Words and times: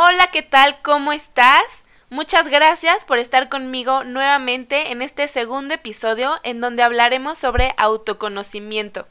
Hola, 0.00 0.28
¿qué 0.30 0.42
tal? 0.42 0.80
¿Cómo 0.80 1.10
estás? 1.10 1.84
Muchas 2.08 2.46
gracias 2.46 3.04
por 3.04 3.18
estar 3.18 3.48
conmigo 3.48 4.04
nuevamente 4.04 4.92
en 4.92 5.02
este 5.02 5.26
segundo 5.26 5.74
episodio 5.74 6.38
en 6.44 6.60
donde 6.60 6.84
hablaremos 6.84 7.36
sobre 7.36 7.74
autoconocimiento. 7.76 9.08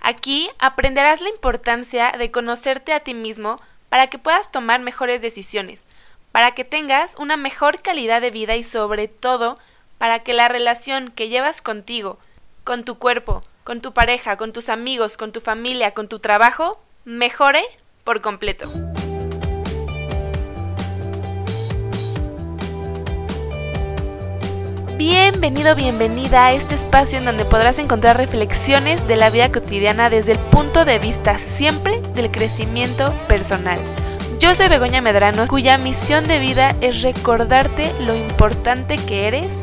Aquí 0.00 0.48
aprenderás 0.58 1.20
la 1.20 1.28
importancia 1.28 2.12
de 2.12 2.30
conocerte 2.30 2.94
a 2.94 3.00
ti 3.00 3.12
mismo 3.12 3.60
para 3.90 4.06
que 4.06 4.16
puedas 4.16 4.50
tomar 4.50 4.80
mejores 4.80 5.20
decisiones, 5.20 5.84
para 6.32 6.52
que 6.52 6.64
tengas 6.64 7.14
una 7.18 7.36
mejor 7.36 7.82
calidad 7.82 8.22
de 8.22 8.30
vida 8.30 8.56
y 8.56 8.64
sobre 8.64 9.08
todo 9.08 9.58
para 9.98 10.20
que 10.20 10.32
la 10.32 10.48
relación 10.48 11.10
que 11.10 11.28
llevas 11.28 11.60
contigo, 11.60 12.18
con 12.64 12.86
tu 12.86 12.96
cuerpo, 12.96 13.44
con 13.64 13.82
tu 13.82 13.92
pareja, 13.92 14.38
con 14.38 14.54
tus 14.54 14.70
amigos, 14.70 15.18
con 15.18 15.30
tu 15.30 15.42
familia, 15.42 15.92
con 15.92 16.08
tu 16.08 16.20
trabajo, 16.20 16.80
mejore 17.04 17.64
por 18.02 18.22
completo. 18.22 18.70
Bienvenido, 24.96 25.74
bienvenida 25.74 26.46
a 26.46 26.52
este 26.52 26.74
espacio 26.74 27.18
en 27.18 27.24
donde 27.24 27.46
podrás 27.46 27.78
encontrar 27.78 28.18
reflexiones 28.18 29.08
de 29.08 29.16
la 29.16 29.30
vida 29.30 29.50
cotidiana 29.50 30.10
desde 30.10 30.32
el 30.32 30.38
punto 30.38 30.84
de 30.84 30.98
vista 30.98 31.38
siempre 31.38 32.00
del 32.14 32.30
crecimiento 32.30 33.14
personal. 33.26 33.78
Yo 34.38 34.54
soy 34.54 34.68
Begoña 34.68 35.00
Medrano, 35.00 35.46
cuya 35.46 35.78
misión 35.78 36.26
de 36.28 36.38
vida 36.38 36.76
es 36.82 37.02
recordarte 37.02 37.90
lo 38.00 38.14
importante 38.14 38.96
que 38.96 39.26
eres 39.26 39.60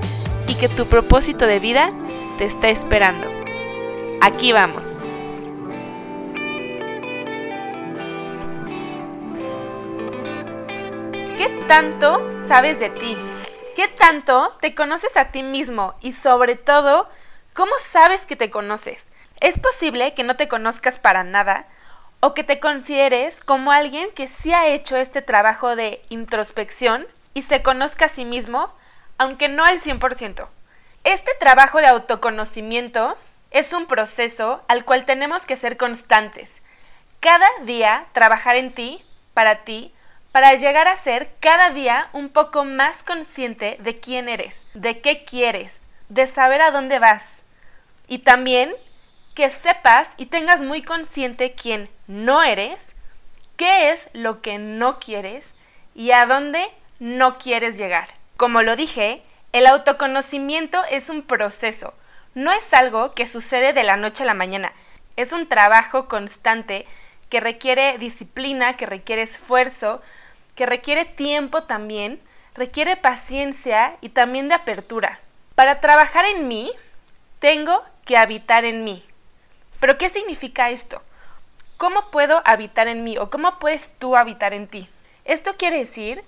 y 0.47 0.55
que 0.55 0.67
tu 0.67 0.87
propósito 0.87 1.45
de 1.45 1.59
vida 1.59 1.91
te 2.39 2.45
está 2.45 2.69
esperando. 2.69 3.27
Aquí 4.21 4.51
vamos. 4.51 5.03
¿Qué 11.37 11.47
tanto 11.67 12.19
sabes 12.47 12.79
de 12.79 12.89
ti? 12.89 13.15
¿Qué 13.79 13.87
tanto 13.87 14.57
te 14.59 14.75
conoces 14.75 15.15
a 15.15 15.31
ti 15.31 15.41
mismo? 15.41 15.95
Y 16.01 16.11
sobre 16.11 16.57
todo, 16.57 17.07
¿cómo 17.53 17.71
sabes 17.79 18.25
que 18.25 18.35
te 18.35 18.51
conoces? 18.51 19.07
Es 19.39 19.57
posible 19.57 20.13
que 20.13 20.25
no 20.25 20.35
te 20.35 20.49
conozcas 20.49 20.99
para 20.99 21.23
nada 21.23 21.65
o 22.19 22.33
que 22.33 22.43
te 22.43 22.59
consideres 22.59 23.39
como 23.39 23.71
alguien 23.71 24.09
que 24.13 24.27
sí 24.27 24.51
ha 24.51 24.67
hecho 24.67 24.97
este 24.97 25.21
trabajo 25.21 25.77
de 25.77 26.01
introspección 26.09 27.07
y 27.33 27.43
se 27.43 27.61
conozca 27.61 28.07
a 28.07 28.09
sí 28.09 28.25
mismo, 28.25 28.73
aunque 29.17 29.47
no 29.47 29.63
al 29.63 29.79
100%. 29.79 30.49
Este 31.05 31.31
trabajo 31.39 31.77
de 31.77 31.87
autoconocimiento 31.87 33.15
es 33.49 33.71
un 33.71 33.85
proceso 33.85 34.61
al 34.67 34.83
cual 34.83 35.05
tenemos 35.05 35.43
que 35.43 35.55
ser 35.55 35.77
constantes. 35.77 36.61
Cada 37.21 37.47
día 37.63 38.07
trabajar 38.11 38.57
en 38.57 38.73
ti, 38.73 39.01
para 39.33 39.63
ti, 39.63 39.93
para 40.31 40.53
llegar 40.53 40.87
a 40.87 40.97
ser 40.97 41.31
cada 41.39 41.71
día 41.71 42.09
un 42.13 42.29
poco 42.29 42.65
más 42.65 43.03
consciente 43.03 43.77
de 43.79 43.99
quién 43.99 44.29
eres, 44.29 44.61
de 44.73 45.01
qué 45.01 45.23
quieres, 45.23 45.81
de 46.09 46.27
saber 46.27 46.61
a 46.61 46.71
dónde 46.71 46.99
vas. 46.99 47.43
Y 48.07 48.19
también 48.19 48.73
que 49.33 49.49
sepas 49.49 50.09
y 50.17 50.27
tengas 50.27 50.59
muy 50.59 50.81
consciente 50.81 51.53
quién 51.53 51.89
no 52.07 52.43
eres, 52.43 52.95
qué 53.55 53.91
es 53.91 54.09
lo 54.13 54.41
que 54.41 54.57
no 54.57 54.99
quieres 54.99 55.55
y 55.95 56.11
a 56.11 56.25
dónde 56.25 56.67
no 56.99 57.37
quieres 57.37 57.77
llegar. 57.77 58.09
Como 58.37 58.61
lo 58.61 58.75
dije, 58.75 59.23
el 59.51 59.65
autoconocimiento 59.65 60.83
es 60.89 61.09
un 61.09 61.23
proceso, 61.23 61.93
no 62.35 62.51
es 62.51 62.73
algo 62.73 63.13
que 63.13 63.27
sucede 63.27 63.73
de 63.73 63.83
la 63.83 63.97
noche 63.97 64.23
a 64.23 64.27
la 64.27 64.33
mañana, 64.33 64.73
es 65.15 65.31
un 65.31 65.47
trabajo 65.47 66.07
constante 66.07 66.85
que 67.29 67.39
requiere 67.39 67.97
disciplina, 67.97 68.77
que 68.77 68.85
requiere 68.85 69.21
esfuerzo, 69.21 70.01
que 70.59 70.65
requiere 70.65 71.05
tiempo 71.05 71.63
también, 71.63 72.19
requiere 72.53 72.97
paciencia 72.97 73.95
y 74.01 74.09
también 74.09 74.49
de 74.49 74.55
apertura. 74.55 75.21
Para 75.55 75.79
trabajar 75.79 76.25
en 76.25 76.49
mí, 76.49 76.73
tengo 77.39 77.81
que 78.03 78.17
habitar 78.17 78.65
en 78.65 78.83
mí. 78.83 79.01
Pero 79.79 79.97
¿qué 79.97 80.09
significa 80.09 80.69
esto? 80.69 81.01
¿Cómo 81.77 82.11
puedo 82.11 82.41
habitar 82.43 82.89
en 82.89 83.05
mí 83.05 83.17
o 83.17 83.29
cómo 83.29 83.57
puedes 83.57 83.97
tú 83.99 84.17
habitar 84.17 84.53
en 84.53 84.67
ti? 84.67 84.89
Esto 85.23 85.55
quiere 85.55 85.77
decir 85.77 86.25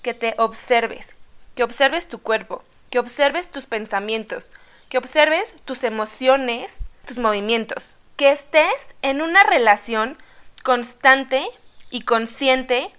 que 0.00 0.14
te 0.14 0.34
observes, 0.38 1.14
que 1.54 1.62
observes 1.62 2.08
tu 2.08 2.22
cuerpo, 2.22 2.64
que 2.88 2.98
observes 2.98 3.50
tus 3.50 3.66
pensamientos, 3.66 4.50
que 4.88 4.96
observes 4.96 5.56
tus 5.66 5.84
emociones, 5.84 6.88
tus 7.04 7.18
movimientos, 7.18 7.96
que 8.16 8.32
estés 8.32 8.94
en 9.02 9.20
una 9.20 9.42
relación 9.42 10.16
constante 10.62 11.44
y 11.90 12.00
consciente 12.00 12.90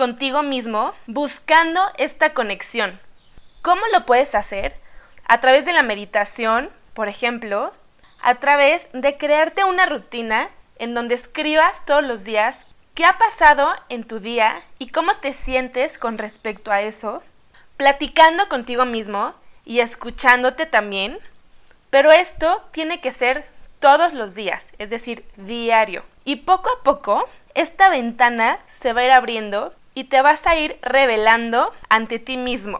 contigo 0.00 0.42
mismo 0.42 0.94
buscando 1.06 1.82
esta 1.98 2.32
conexión. 2.32 2.98
¿Cómo 3.60 3.82
lo 3.92 4.06
puedes 4.06 4.34
hacer? 4.34 4.74
A 5.26 5.40
través 5.40 5.66
de 5.66 5.74
la 5.74 5.82
meditación, 5.82 6.70
por 6.94 7.08
ejemplo, 7.08 7.74
a 8.22 8.36
través 8.36 8.88
de 8.94 9.18
crearte 9.18 9.62
una 9.62 9.84
rutina 9.84 10.48
en 10.76 10.94
donde 10.94 11.16
escribas 11.16 11.84
todos 11.84 12.02
los 12.02 12.24
días 12.24 12.58
qué 12.94 13.04
ha 13.04 13.18
pasado 13.18 13.68
en 13.90 14.04
tu 14.04 14.20
día 14.20 14.62
y 14.78 14.88
cómo 14.88 15.16
te 15.16 15.34
sientes 15.34 15.98
con 15.98 16.16
respecto 16.16 16.72
a 16.72 16.80
eso, 16.80 17.22
platicando 17.76 18.48
contigo 18.48 18.86
mismo 18.86 19.34
y 19.66 19.80
escuchándote 19.80 20.64
también, 20.64 21.18
pero 21.90 22.10
esto 22.10 22.64
tiene 22.72 23.02
que 23.02 23.12
ser 23.12 23.46
todos 23.80 24.14
los 24.14 24.34
días, 24.34 24.66
es 24.78 24.88
decir, 24.88 25.26
diario. 25.36 26.04
Y 26.24 26.36
poco 26.36 26.70
a 26.70 26.82
poco, 26.82 27.28
esta 27.52 27.90
ventana 27.90 28.60
se 28.70 28.94
va 28.94 29.02
a 29.02 29.04
ir 29.04 29.12
abriendo 29.12 29.74
y 29.94 30.04
te 30.04 30.22
vas 30.22 30.46
a 30.46 30.56
ir 30.56 30.78
revelando 30.82 31.72
ante 31.88 32.18
ti 32.18 32.36
mismo. 32.36 32.78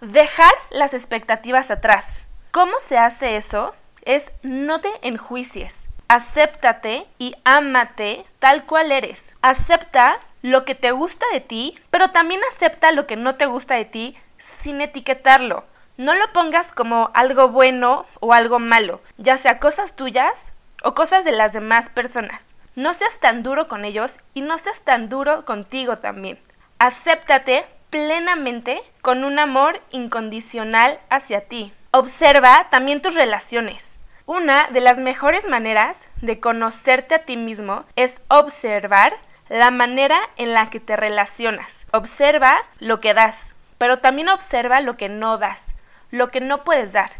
Dejar 0.00 0.52
las 0.70 0.94
expectativas 0.94 1.70
atrás. 1.70 2.24
¿Cómo 2.50 2.72
se 2.80 2.98
hace 2.98 3.36
eso? 3.36 3.74
Es 4.04 4.32
no 4.42 4.80
te 4.80 4.90
enjuicies. 5.02 5.88
Acéptate 6.08 7.06
y 7.18 7.34
ámate 7.44 8.24
tal 8.38 8.64
cual 8.64 8.92
eres. 8.92 9.36
Acepta 9.42 10.20
lo 10.42 10.64
que 10.64 10.74
te 10.74 10.92
gusta 10.92 11.26
de 11.32 11.40
ti, 11.40 11.78
pero 11.90 12.10
también 12.10 12.40
acepta 12.52 12.92
lo 12.92 13.06
que 13.06 13.16
no 13.16 13.34
te 13.34 13.46
gusta 13.46 13.74
de 13.74 13.84
ti 13.84 14.16
sin 14.62 14.80
etiquetarlo. 14.80 15.64
No 15.96 16.14
lo 16.14 16.32
pongas 16.32 16.72
como 16.72 17.10
algo 17.12 17.48
bueno 17.48 18.06
o 18.20 18.32
algo 18.32 18.60
malo, 18.60 19.02
ya 19.16 19.36
sea 19.36 19.58
cosas 19.58 19.96
tuyas 19.96 20.52
o 20.82 20.94
cosas 20.94 21.24
de 21.24 21.32
las 21.32 21.52
demás 21.52 21.90
personas. 21.90 22.54
No 22.76 22.94
seas 22.94 23.18
tan 23.18 23.42
duro 23.42 23.66
con 23.66 23.84
ellos 23.84 24.18
y 24.32 24.40
no 24.40 24.56
seas 24.58 24.82
tan 24.82 25.08
duro 25.08 25.44
contigo 25.44 25.96
también. 25.96 26.38
Acéptate 26.80 27.66
plenamente 27.90 28.80
con 29.02 29.24
un 29.24 29.40
amor 29.40 29.80
incondicional 29.90 31.00
hacia 31.10 31.40
ti. 31.40 31.72
Observa 31.90 32.68
también 32.70 33.02
tus 33.02 33.16
relaciones. 33.16 33.98
Una 34.26 34.68
de 34.68 34.80
las 34.80 34.98
mejores 34.98 35.44
maneras 35.48 36.06
de 36.22 36.38
conocerte 36.38 37.16
a 37.16 37.22
ti 37.24 37.36
mismo 37.36 37.84
es 37.96 38.22
observar 38.28 39.16
la 39.48 39.72
manera 39.72 40.20
en 40.36 40.54
la 40.54 40.70
que 40.70 40.78
te 40.78 40.96
relacionas. 40.96 41.84
Observa 41.92 42.56
lo 42.78 43.00
que 43.00 43.12
das, 43.12 43.56
pero 43.78 43.98
también 43.98 44.28
observa 44.28 44.80
lo 44.80 44.96
que 44.96 45.08
no 45.08 45.36
das, 45.36 45.74
lo 46.12 46.30
que 46.30 46.40
no 46.40 46.62
puedes 46.62 46.92
dar. 46.92 47.10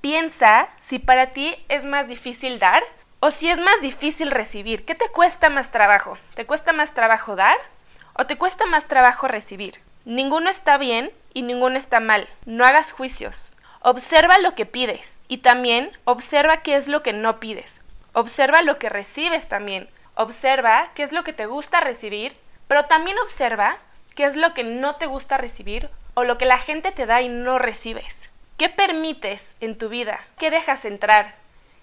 Piensa 0.00 0.68
si 0.80 0.98
para 0.98 1.28
ti 1.28 1.54
es 1.68 1.84
más 1.84 2.08
difícil 2.08 2.58
dar 2.58 2.82
o 3.20 3.30
si 3.30 3.50
es 3.50 3.58
más 3.60 3.80
difícil 3.82 4.32
recibir. 4.32 4.84
¿Qué 4.84 4.96
te 4.96 5.08
cuesta 5.10 5.48
más 5.48 5.70
trabajo? 5.70 6.18
¿Te 6.34 6.44
cuesta 6.44 6.72
más 6.72 6.92
trabajo 6.92 7.36
dar 7.36 7.56
o 8.18 8.26
te 8.26 8.38
cuesta 8.38 8.66
más 8.66 8.86
trabajo 8.86 9.28
recibir. 9.28 9.80
Ninguno 10.04 10.50
está 10.50 10.78
bien 10.78 11.10
y 11.34 11.42
ninguno 11.42 11.78
está 11.78 12.00
mal. 12.00 12.28
No 12.44 12.64
hagas 12.64 12.92
juicios. 12.92 13.52
Observa 13.80 14.38
lo 14.38 14.54
que 14.54 14.66
pides 14.66 15.20
y 15.28 15.38
también 15.38 15.90
observa 16.04 16.62
qué 16.62 16.76
es 16.76 16.88
lo 16.88 17.02
que 17.02 17.12
no 17.12 17.38
pides. 17.40 17.82
Observa 18.12 18.62
lo 18.62 18.78
que 18.78 18.88
recibes 18.88 19.48
también. 19.48 19.88
Observa 20.14 20.90
qué 20.94 21.02
es 21.02 21.12
lo 21.12 21.24
que 21.24 21.34
te 21.34 21.46
gusta 21.46 21.80
recibir, 21.80 22.34
pero 22.68 22.84
también 22.84 23.18
observa 23.18 23.76
qué 24.14 24.24
es 24.24 24.34
lo 24.34 24.54
que 24.54 24.64
no 24.64 24.94
te 24.94 25.06
gusta 25.06 25.36
recibir 25.36 25.90
o 26.14 26.24
lo 26.24 26.38
que 26.38 26.46
la 26.46 26.58
gente 26.58 26.92
te 26.92 27.04
da 27.04 27.20
y 27.20 27.28
no 27.28 27.58
recibes. 27.58 28.30
¿Qué 28.56 28.70
permites 28.70 29.56
en 29.60 29.76
tu 29.76 29.90
vida? 29.90 30.18
¿Qué 30.38 30.50
dejas 30.50 30.86
entrar? 30.86 31.34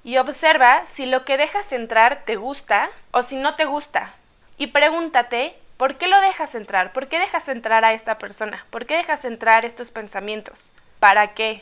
Y 0.04 0.18
observa 0.18 0.86
si 0.88 1.06
lo 1.06 1.24
que 1.24 1.38
dejas 1.38 1.72
entrar 1.72 2.24
te 2.26 2.36
gusta 2.36 2.90
o 3.12 3.22
si 3.22 3.36
no 3.36 3.56
te 3.56 3.66
gusta. 3.66 4.16
Y 4.58 4.68
pregúntate 4.68 5.56
¿Por 5.84 5.96
qué 5.96 6.08
lo 6.08 6.22
dejas 6.22 6.56
entrar? 6.56 6.94
¿Por 6.94 7.10
qué 7.10 7.20
dejas 7.20 7.50
entrar 7.50 7.84
a 7.84 7.92
esta 7.92 8.18
persona? 8.18 8.66
¿Por 8.70 8.86
qué 8.86 8.96
dejas 8.96 9.26
entrar 9.26 9.66
estos 9.66 9.92
pensamientos? 9.92 10.72
¿Para 11.02 11.34
qué? 11.34 11.62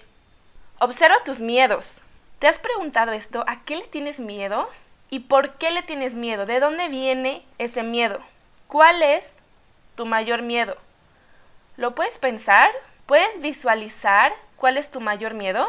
Observa 0.78 1.24
tus 1.26 1.40
miedos. 1.40 2.04
¿Te 2.38 2.46
has 2.46 2.60
preguntado 2.60 3.14
esto? 3.14 3.44
¿A 3.48 3.64
qué 3.64 3.78
le 3.78 3.88
tienes 3.88 4.20
miedo? 4.20 4.70
¿Y 5.10 5.22
por 5.22 5.54
qué 5.54 5.72
le 5.72 5.82
tienes 5.82 6.14
miedo? 6.14 6.46
¿De 6.46 6.60
dónde 6.60 6.88
viene 6.88 7.44
ese 7.58 7.82
miedo? 7.82 8.20
¿Cuál 8.68 9.02
es 9.02 9.26
tu 9.96 10.06
mayor 10.06 10.44
miedo? 10.44 10.78
¿Lo 11.76 11.96
puedes 11.96 12.20
pensar? 12.20 12.70
¿Puedes 13.08 13.42
visualizar 13.42 14.34
cuál 14.56 14.78
es 14.78 14.92
tu 14.92 15.02
mayor 15.02 15.34
miedo? 15.34 15.68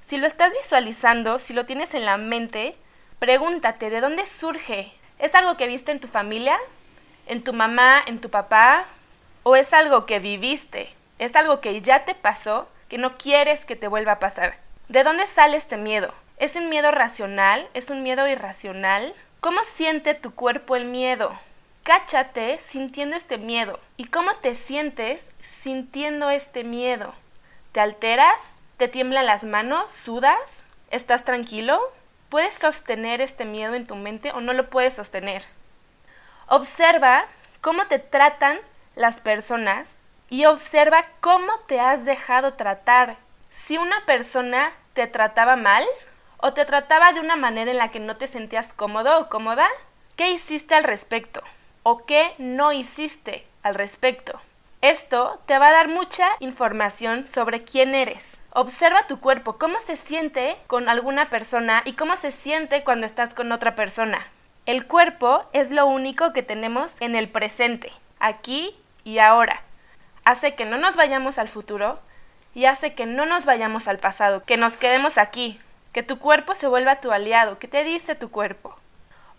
Si 0.00 0.16
lo 0.16 0.26
estás 0.26 0.54
visualizando, 0.54 1.38
si 1.38 1.52
lo 1.52 1.66
tienes 1.66 1.92
en 1.92 2.06
la 2.06 2.16
mente, 2.16 2.76
pregúntate, 3.18 3.90
¿de 3.90 4.00
dónde 4.00 4.24
surge? 4.26 4.90
¿Es 5.18 5.34
algo 5.34 5.58
que 5.58 5.66
viste 5.66 5.92
en 5.92 6.00
tu 6.00 6.08
familia? 6.08 6.58
En 7.26 7.42
tu 7.42 7.52
mamá, 7.52 8.02
en 8.06 8.20
tu 8.20 8.30
papá, 8.30 8.86
o 9.42 9.56
es 9.56 9.72
algo 9.72 10.06
que 10.06 10.18
viviste, 10.18 10.88
es 11.18 11.36
algo 11.36 11.60
que 11.60 11.80
ya 11.80 12.04
te 12.04 12.14
pasó, 12.14 12.68
que 12.88 12.98
no 12.98 13.16
quieres 13.16 13.64
que 13.64 13.76
te 13.76 13.88
vuelva 13.88 14.12
a 14.12 14.18
pasar. 14.20 14.56
¿De 14.88 15.02
dónde 15.04 15.26
sale 15.26 15.56
este 15.56 15.76
miedo? 15.76 16.12
¿Es 16.36 16.56
un 16.56 16.68
miedo 16.68 16.90
racional? 16.90 17.68
¿Es 17.74 17.90
un 17.90 18.02
miedo 18.02 18.26
irracional? 18.28 19.14
¿Cómo 19.40 19.60
siente 19.76 20.14
tu 20.14 20.34
cuerpo 20.34 20.76
el 20.76 20.84
miedo? 20.84 21.32
Cáchate 21.82 22.58
sintiendo 22.60 23.16
este 23.16 23.38
miedo. 23.38 23.78
¿Y 23.96 24.06
cómo 24.06 24.34
te 24.36 24.54
sientes 24.54 25.26
sintiendo 25.42 26.30
este 26.30 26.64
miedo? 26.64 27.14
¿Te 27.72 27.80
alteras? 27.80 28.58
¿Te 28.76 28.88
tiemblan 28.88 29.26
las 29.26 29.44
manos? 29.44 29.92
¿Sudas? 29.92 30.64
¿Estás 30.90 31.24
tranquilo? 31.24 31.80
¿Puedes 32.30 32.54
sostener 32.54 33.20
este 33.20 33.44
miedo 33.44 33.74
en 33.74 33.86
tu 33.86 33.96
mente 33.96 34.32
o 34.32 34.40
no 34.40 34.52
lo 34.52 34.70
puedes 34.70 34.94
sostener? 34.94 35.44
Observa 36.46 37.24
cómo 37.60 37.86
te 37.86 37.98
tratan 37.98 38.58
las 38.96 39.20
personas 39.20 40.02
y 40.28 40.44
observa 40.44 41.06
cómo 41.20 41.52
te 41.66 41.80
has 41.80 42.04
dejado 42.04 42.54
tratar. 42.54 43.16
Si 43.50 43.78
una 43.78 44.04
persona 44.04 44.72
te 44.92 45.06
trataba 45.06 45.56
mal 45.56 45.84
o 46.38 46.52
te 46.52 46.64
trataba 46.64 47.12
de 47.12 47.20
una 47.20 47.36
manera 47.36 47.70
en 47.70 47.78
la 47.78 47.90
que 47.90 48.00
no 48.00 48.16
te 48.16 48.26
sentías 48.26 48.72
cómodo 48.72 49.18
o 49.18 49.28
cómoda, 49.28 49.66
¿qué 50.16 50.30
hiciste 50.30 50.74
al 50.74 50.84
respecto? 50.84 51.42
¿O 51.82 52.04
qué 52.04 52.34
no 52.38 52.72
hiciste 52.72 53.46
al 53.62 53.74
respecto? 53.74 54.40
Esto 54.82 55.40
te 55.46 55.58
va 55.58 55.68
a 55.68 55.72
dar 55.72 55.88
mucha 55.88 56.28
información 56.40 57.26
sobre 57.26 57.64
quién 57.64 57.94
eres. 57.94 58.36
Observa 58.50 59.06
tu 59.06 59.18
cuerpo, 59.18 59.56
cómo 59.56 59.80
se 59.80 59.96
siente 59.96 60.58
con 60.66 60.90
alguna 60.90 61.30
persona 61.30 61.80
y 61.86 61.94
cómo 61.94 62.16
se 62.16 62.32
siente 62.32 62.84
cuando 62.84 63.06
estás 63.06 63.32
con 63.32 63.50
otra 63.50 63.74
persona. 63.74 64.26
El 64.66 64.86
cuerpo 64.86 65.44
es 65.52 65.70
lo 65.70 65.84
único 65.84 66.32
que 66.32 66.42
tenemos 66.42 66.98
en 67.02 67.16
el 67.16 67.28
presente, 67.28 67.92
aquí 68.18 68.74
y 69.04 69.18
ahora. 69.18 69.60
Hace 70.24 70.54
que 70.54 70.64
no 70.64 70.78
nos 70.78 70.96
vayamos 70.96 71.38
al 71.38 71.50
futuro 71.50 71.98
y 72.54 72.64
hace 72.64 72.94
que 72.94 73.04
no 73.04 73.26
nos 73.26 73.44
vayamos 73.44 73.88
al 73.88 73.98
pasado, 73.98 74.42
que 74.42 74.56
nos 74.56 74.78
quedemos 74.78 75.18
aquí, 75.18 75.60
que 75.92 76.02
tu 76.02 76.18
cuerpo 76.18 76.54
se 76.54 76.66
vuelva 76.66 77.02
tu 77.02 77.12
aliado. 77.12 77.58
¿Qué 77.58 77.68
te 77.68 77.84
dice 77.84 78.14
tu 78.14 78.30
cuerpo? 78.30 78.74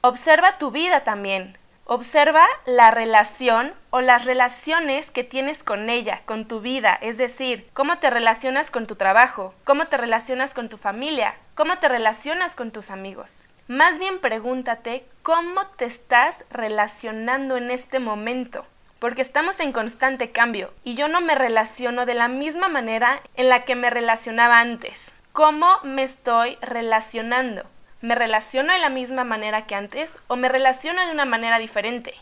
Observa 0.01 0.59
tu 0.59 0.69
vida 0.69 0.99
también. 0.99 1.57
Observa 1.85 2.45
la 2.67 2.91
relación 2.91 3.73
o 3.89 4.01
las 4.01 4.25
relaciones 4.25 5.09
que 5.09 5.23
tienes 5.23 5.63
con 5.63 5.89
ella, 5.89 6.21
con 6.25 6.47
tu 6.47 6.59
vida, 6.59 6.99
es 7.01 7.17
decir, 7.17 7.67
cómo 7.73 7.97
te 7.97 8.11
relacionas 8.11 8.69
con 8.69 8.85
tu 8.85 8.95
trabajo, 8.95 9.55
cómo 9.63 9.87
te 9.87 9.97
relacionas 9.97 10.53
con 10.53 10.69
tu 10.69 10.77
familia, 10.77 11.33
cómo 11.55 11.79
te 11.79 11.89
relacionas 11.89 12.55
con 12.55 12.69
tus 12.69 12.91
amigos. 12.91 13.47
Más 13.67 13.97
bien 13.97 14.19
pregúntate 14.19 15.05
cómo 15.23 15.65
te 15.77 15.85
estás 15.85 16.45
relacionando 16.51 17.57
en 17.57 17.71
este 17.71 17.97
momento, 17.97 18.63
porque 18.99 19.23
estamos 19.23 19.59
en 19.59 19.71
constante 19.71 20.29
cambio 20.29 20.71
y 20.83 20.93
yo 20.93 21.07
no 21.07 21.19
me 21.19 21.33
relaciono 21.33 22.05
de 22.05 22.13
la 22.13 22.27
misma 22.27 22.67
manera 22.67 23.21
en 23.35 23.49
la 23.49 23.63
que 23.65 23.75
me 23.75 23.89
relacionaba 23.89 24.59
antes. 24.59 25.11
¿Cómo 25.31 25.79
me 25.81 26.03
estoy 26.03 26.59
relacionando? 26.61 27.63
¿Me 28.01 28.13
relaciono 28.13 28.71
de 28.71 28.77
la 28.77 28.89
misma 28.89 29.23
manera 29.23 29.65
que 29.65 29.73
antes 29.73 30.19
o 30.27 30.35
me 30.35 30.47
relaciono 30.47 31.03
de 31.03 31.11
una 31.11 31.25
manera 31.25 31.57
diferente? 31.57 32.13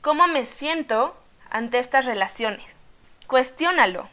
¿Cómo 0.00 0.28
me 0.28 0.44
siento 0.44 1.16
ante 1.50 1.80
estas 1.80 2.04
relaciones? 2.04 2.64
Cuestiónalo. 3.26 4.08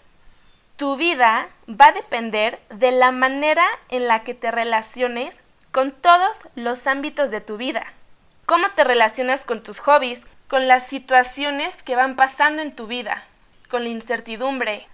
Tu 0.77 0.95
vida 0.95 1.47
va 1.69 1.89
a 1.89 1.91
depender 1.91 2.59
de 2.71 2.91
la 2.91 3.11
manera 3.11 3.67
en 3.89 4.07
la 4.07 4.23
que 4.23 4.33
te 4.33 4.49
relaciones 4.49 5.40
con 5.71 5.91
todos 5.91 6.37
los 6.55 6.85
ámbitos 6.85 7.31
de 7.31 7.41
tu 7.41 7.57
vida. 7.57 7.85
¿Cómo 8.45 8.69
te 8.71 8.83
relacionas 8.83 9.45
con 9.45 9.63
tus 9.63 9.79
hobbies, 9.79 10.27
con 10.47 10.67
las 10.67 10.87
situaciones 10.87 11.81
que 11.83 11.95
van 11.95 12.17
pasando 12.17 12.61
en 12.61 12.75
tu 12.75 12.87
vida, 12.87 13.23
con 13.69 13.83
la 13.83 13.89
incertidumbre? 13.89 14.87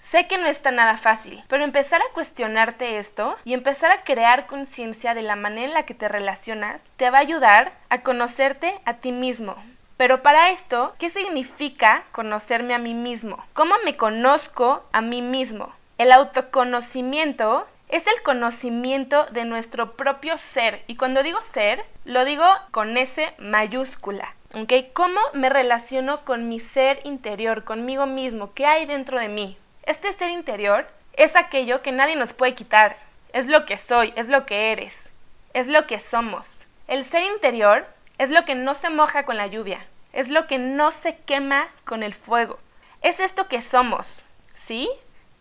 Sé 0.00 0.26
que 0.26 0.36
no 0.36 0.46
está 0.46 0.70
nada 0.70 0.96
fácil, 0.96 1.42
pero 1.48 1.64
empezar 1.64 2.02
a 2.02 2.12
cuestionarte 2.12 2.98
esto 2.98 3.36
y 3.44 3.54
empezar 3.54 3.90
a 3.92 4.02
crear 4.02 4.46
conciencia 4.46 5.14
de 5.14 5.22
la 5.22 5.36
manera 5.36 5.68
en 5.68 5.74
la 5.74 5.86
que 5.86 5.94
te 5.94 6.08
relacionas 6.08 6.84
te 6.96 7.10
va 7.10 7.18
a 7.18 7.22
ayudar 7.22 7.72
a 7.88 8.02
conocerte 8.02 8.74
a 8.84 8.94
ti 8.94 9.12
mismo. 9.12 9.56
Pero 9.96 10.22
para 10.22 10.50
esto, 10.50 10.94
¿qué 10.98 11.10
significa 11.10 12.02
conocerme 12.10 12.74
a 12.74 12.78
mí 12.78 12.94
mismo? 12.94 13.44
¿Cómo 13.54 13.76
me 13.84 13.96
conozco 13.96 14.84
a 14.92 15.00
mí 15.00 15.22
mismo? 15.22 15.72
El 15.96 16.10
autoconocimiento 16.10 17.66
es 17.94 18.08
el 18.08 18.22
conocimiento 18.24 19.26
de 19.26 19.44
nuestro 19.44 19.92
propio 19.92 20.36
ser. 20.36 20.82
Y 20.88 20.96
cuando 20.96 21.22
digo 21.22 21.40
ser, 21.42 21.84
lo 22.04 22.24
digo 22.24 22.44
con 22.72 22.96
S 22.96 23.32
mayúscula. 23.38 24.34
¿Ok? 24.52 24.72
¿Cómo 24.92 25.20
me 25.32 25.48
relaciono 25.48 26.24
con 26.24 26.48
mi 26.48 26.58
ser 26.58 26.98
interior, 27.04 27.62
conmigo 27.62 28.06
mismo? 28.06 28.52
¿Qué 28.52 28.66
hay 28.66 28.86
dentro 28.86 29.20
de 29.20 29.28
mí? 29.28 29.56
Este 29.84 30.12
ser 30.12 30.30
interior 30.30 30.88
es 31.12 31.36
aquello 31.36 31.82
que 31.82 31.92
nadie 31.92 32.16
nos 32.16 32.32
puede 32.32 32.56
quitar. 32.56 32.96
Es 33.32 33.46
lo 33.46 33.64
que 33.64 33.78
soy, 33.78 34.12
es 34.16 34.28
lo 34.28 34.44
que 34.44 34.72
eres, 34.72 35.12
es 35.52 35.68
lo 35.68 35.86
que 35.86 36.00
somos. 36.00 36.66
El 36.88 37.04
ser 37.04 37.22
interior 37.22 37.86
es 38.18 38.30
lo 38.30 38.44
que 38.44 38.56
no 38.56 38.74
se 38.74 38.90
moja 38.90 39.24
con 39.24 39.36
la 39.36 39.46
lluvia, 39.46 39.86
es 40.12 40.30
lo 40.30 40.48
que 40.48 40.58
no 40.58 40.90
se 40.90 41.16
quema 41.18 41.68
con 41.84 42.02
el 42.02 42.14
fuego. 42.14 42.58
Es 43.02 43.20
esto 43.20 43.46
que 43.46 43.62
somos, 43.62 44.24
¿sí? 44.56 44.90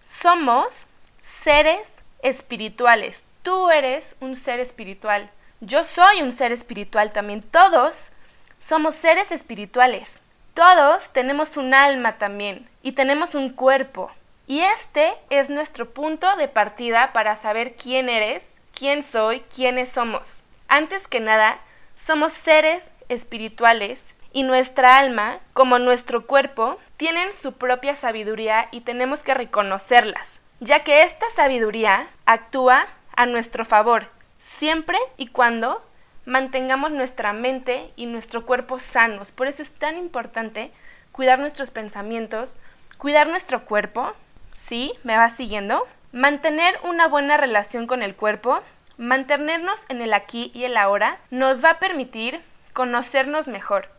Somos 0.06 0.86
seres 1.24 2.03
espirituales. 2.24 3.24
Tú 3.44 3.70
eres 3.70 4.16
un 4.22 4.36
ser 4.36 4.60
espiritual. 4.60 5.30
Yo 5.60 5.84
soy 5.84 6.22
un 6.22 6.31
ser 6.31 6.52
espiritual 6.52 7.12
también. 7.12 7.44
Todos 7.44 8.12
somos 8.60 8.96
seres 8.96 9.31
espirituales. 9.31 10.20
Todos 10.54 11.12
tenemos 11.12 11.58
un 11.58 11.74
alma 11.74 12.18
también 12.18 12.68
y 12.81 12.94
tenemos 12.94 13.36
un 13.36 13.50
cuerpo. 13.50 14.10
Y 14.48 14.62
este 14.62 15.14
es 15.30 15.50
nuestro 15.50 15.90
punto 15.90 16.36
de 16.38 16.48
partida 16.48 17.12
para 17.14 17.36
saber 17.36 17.75
quién 17.75 18.10
eres, 18.10 18.50
quién 18.74 19.04
soy, 19.04 19.42
quiénes 19.54 19.92
somos. 19.92 20.44
Antes 20.68 21.08
que 21.08 21.20
nada, 21.20 21.60
somos 21.96 22.34
seres 22.34 22.90
espirituales 23.10 24.14
y 24.31 24.44
nuestra 24.44 24.98
alma, 24.98 25.40
como 25.54 25.78
nuestro 25.80 26.25
cuerpo, 26.25 26.78
tienen 26.98 27.34
su 27.34 27.54
propia 27.54 27.96
sabiduría 27.96 28.68
y 28.72 28.81
tenemos 28.81 29.24
que 29.24 29.34
reconocerlas 29.34 30.43
ya 30.60 30.84
que 30.84 31.04
esta 31.04 31.30
sabiduría 31.36 32.08
actúa 32.26 32.88
a 33.16 33.26
nuestro 33.26 33.66
favor, 33.66 34.08
siempre 34.40 34.98
y 35.18 35.28
cuando 35.28 35.84
mantengamos 36.26 36.92
nuestra 36.92 37.34
mente 37.34 37.92
y 37.96 38.06
nuestro 38.06 38.46
cuerpo 38.46 38.80
sanos. 38.80 39.32
Por 39.32 39.48
eso 39.48 39.62
es 39.62 39.74
tan 39.74 39.98
importante 39.98 40.72
cuidar 41.12 41.40
nuestros 41.40 41.72
pensamientos, 41.72 42.56
cuidar 42.98 43.27
nuestro 43.27 43.66
cuerpo, 43.66 44.13
¿sí? 44.54 44.94
¿Me 45.04 45.18
va 45.18 45.30
siguiendo? 45.30 45.86
Mantener 46.12 46.75
una 46.84 47.08
buena 47.08 47.38
relación 47.38 47.88
con 47.88 48.04
el 48.04 48.16
cuerpo, 48.16 48.62
mantenernos 48.98 49.86
en 49.89 50.01
el 50.01 50.13
aquí 50.13 50.51
y 50.54 50.63
el 50.63 50.77
ahora, 50.77 51.18
nos 51.30 51.63
va 51.63 51.72
a 51.72 51.80
permitir 51.80 52.42
conocernos 52.74 53.48
mejor, 53.48 53.89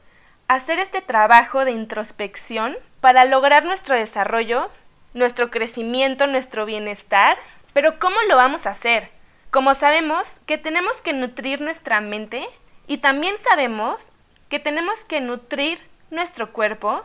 hacer 0.48 0.78
este 0.78 1.00
trabajo 1.00 1.64
de 1.64 1.72
introspección 1.72 2.76
para 3.00 3.24
lograr 3.24 3.64
nuestro 3.64 3.94
desarrollo 3.94 4.70
nuestro 5.14 5.50
crecimiento, 5.50 6.26
nuestro 6.26 6.66
bienestar. 6.66 7.38
Pero 7.72 7.98
¿cómo 7.98 8.16
lo 8.28 8.36
vamos 8.36 8.66
a 8.66 8.70
hacer? 8.70 9.08
Como 9.50 9.74
sabemos 9.74 10.40
que 10.46 10.58
tenemos 10.58 10.96
que 10.98 11.12
nutrir 11.12 11.60
nuestra 11.60 12.00
mente 12.00 12.46
y 12.86 12.98
también 12.98 13.36
sabemos 13.38 14.12
que 14.48 14.58
tenemos 14.58 15.04
que 15.04 15.20
nutrir 15.20 15.80
nuestro 16.10 16.52
cuerpo, 16.52 17.02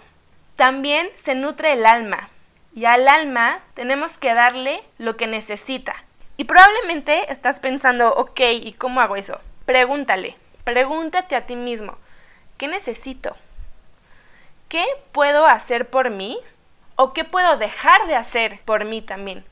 también 0.55 1.09
se 1.23 1.35
nutre 1.35 1.73
el 1.73 1.85
alma. 1.85 2.29
Y 2.75 2.85
al 2.85 3.07
alma 3.07 3.59
tenemos 3.73 4.17
que 4.17 4.33
darle 4.33 4.83
lo 4.97 5.17
que 5.17 5.27
necesita. 5.27 5.95
Y 6.37 6.45
probablemente 6.45 7.31
estás 7.31 7.59
pensando, 7.59 8.13
ok, 8.13 8.39
¿y 8.61 8.73
cómo 8.73 9.01
hago 9.01 9.15
eso? 9.15 9.39
Pregúntale, 9.65 10.35
pregúntate 10.63 11.35
a 11.35 11.45
ti 11.45 11.55
mismo, 11.55 11.97
¿qué 12.57 12.67
necesito? 12.67 13.35
¿Qué 14.69 14.85
puedo 15.11 15.45
hacer 15.47 15.89
por 15.89 16.11
mí 16.11 16.39
o 17.01 17.13
qué 17.13 17.23
puedo 17.23 17.55
dejar 17.55 18.07
de 18.07 18.17
hacer 18.17 18.59
por 18.65 18.83
mí 18.83 19.01
también. 19.01 19.45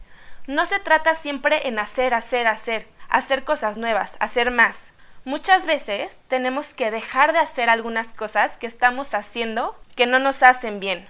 No 0.48 0.66
se 0.66 0.82
trata 0.82 1.16
siempre 1.16 1.70
en 1.70 1.80
hacer, 1.80 2.14
hacer, 2.14 2.46
hacer, 2.46 2.90
hacer 3.08 3.46
cosas 3.46 3.78
nuevas, 3.78 4.18
hacer 4.20 4.52
más. 4.52 4.92
Muchas 5.24 5.66
veces 5.66 6.20
tenemos 6.28 6.74
que 6.74 6.92
dejar 6.92 7.32
de 7.32 7.40
hacer 7.40 7.70
algunas 7.70 8.10
cosas 8.10 8.58
que 8.58 8.68
estamos 8.68 9.14
haciendo 9.14 9.80
que 9.96 10.08
no 10.08 10.20
nos 10.20 10.44
hacen 10.44 10.82
bien. 10.82 11.08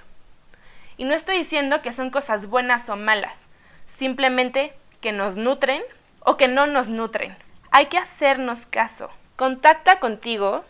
Y 0.95 1.05
no 1.05 1.15
estoy 1.15 1.39
diciendo 1.39 1.81
que 1.81 1.91
son 1.91 2.11
cosas 2.11 2.45
buenas 2.45 2.87
o 2.89 2.95
malas, 2.95 3.49
simplemente 3.87 4.75
que 5.01 5.13
nos 5.13 5.37
nutren 5.37 5.81
o 6.19 6.37
que 6.37 6.47
no 6.47 6.67
nos 6.67 6.87
nutren. 6.87 7.35
Hay 7.71 7.87
que 7.87 7.97
hacernos 7.97 8.67
caso. 8.67 9.09
Contacta 9.37 9.99
contigo 9.99 10.63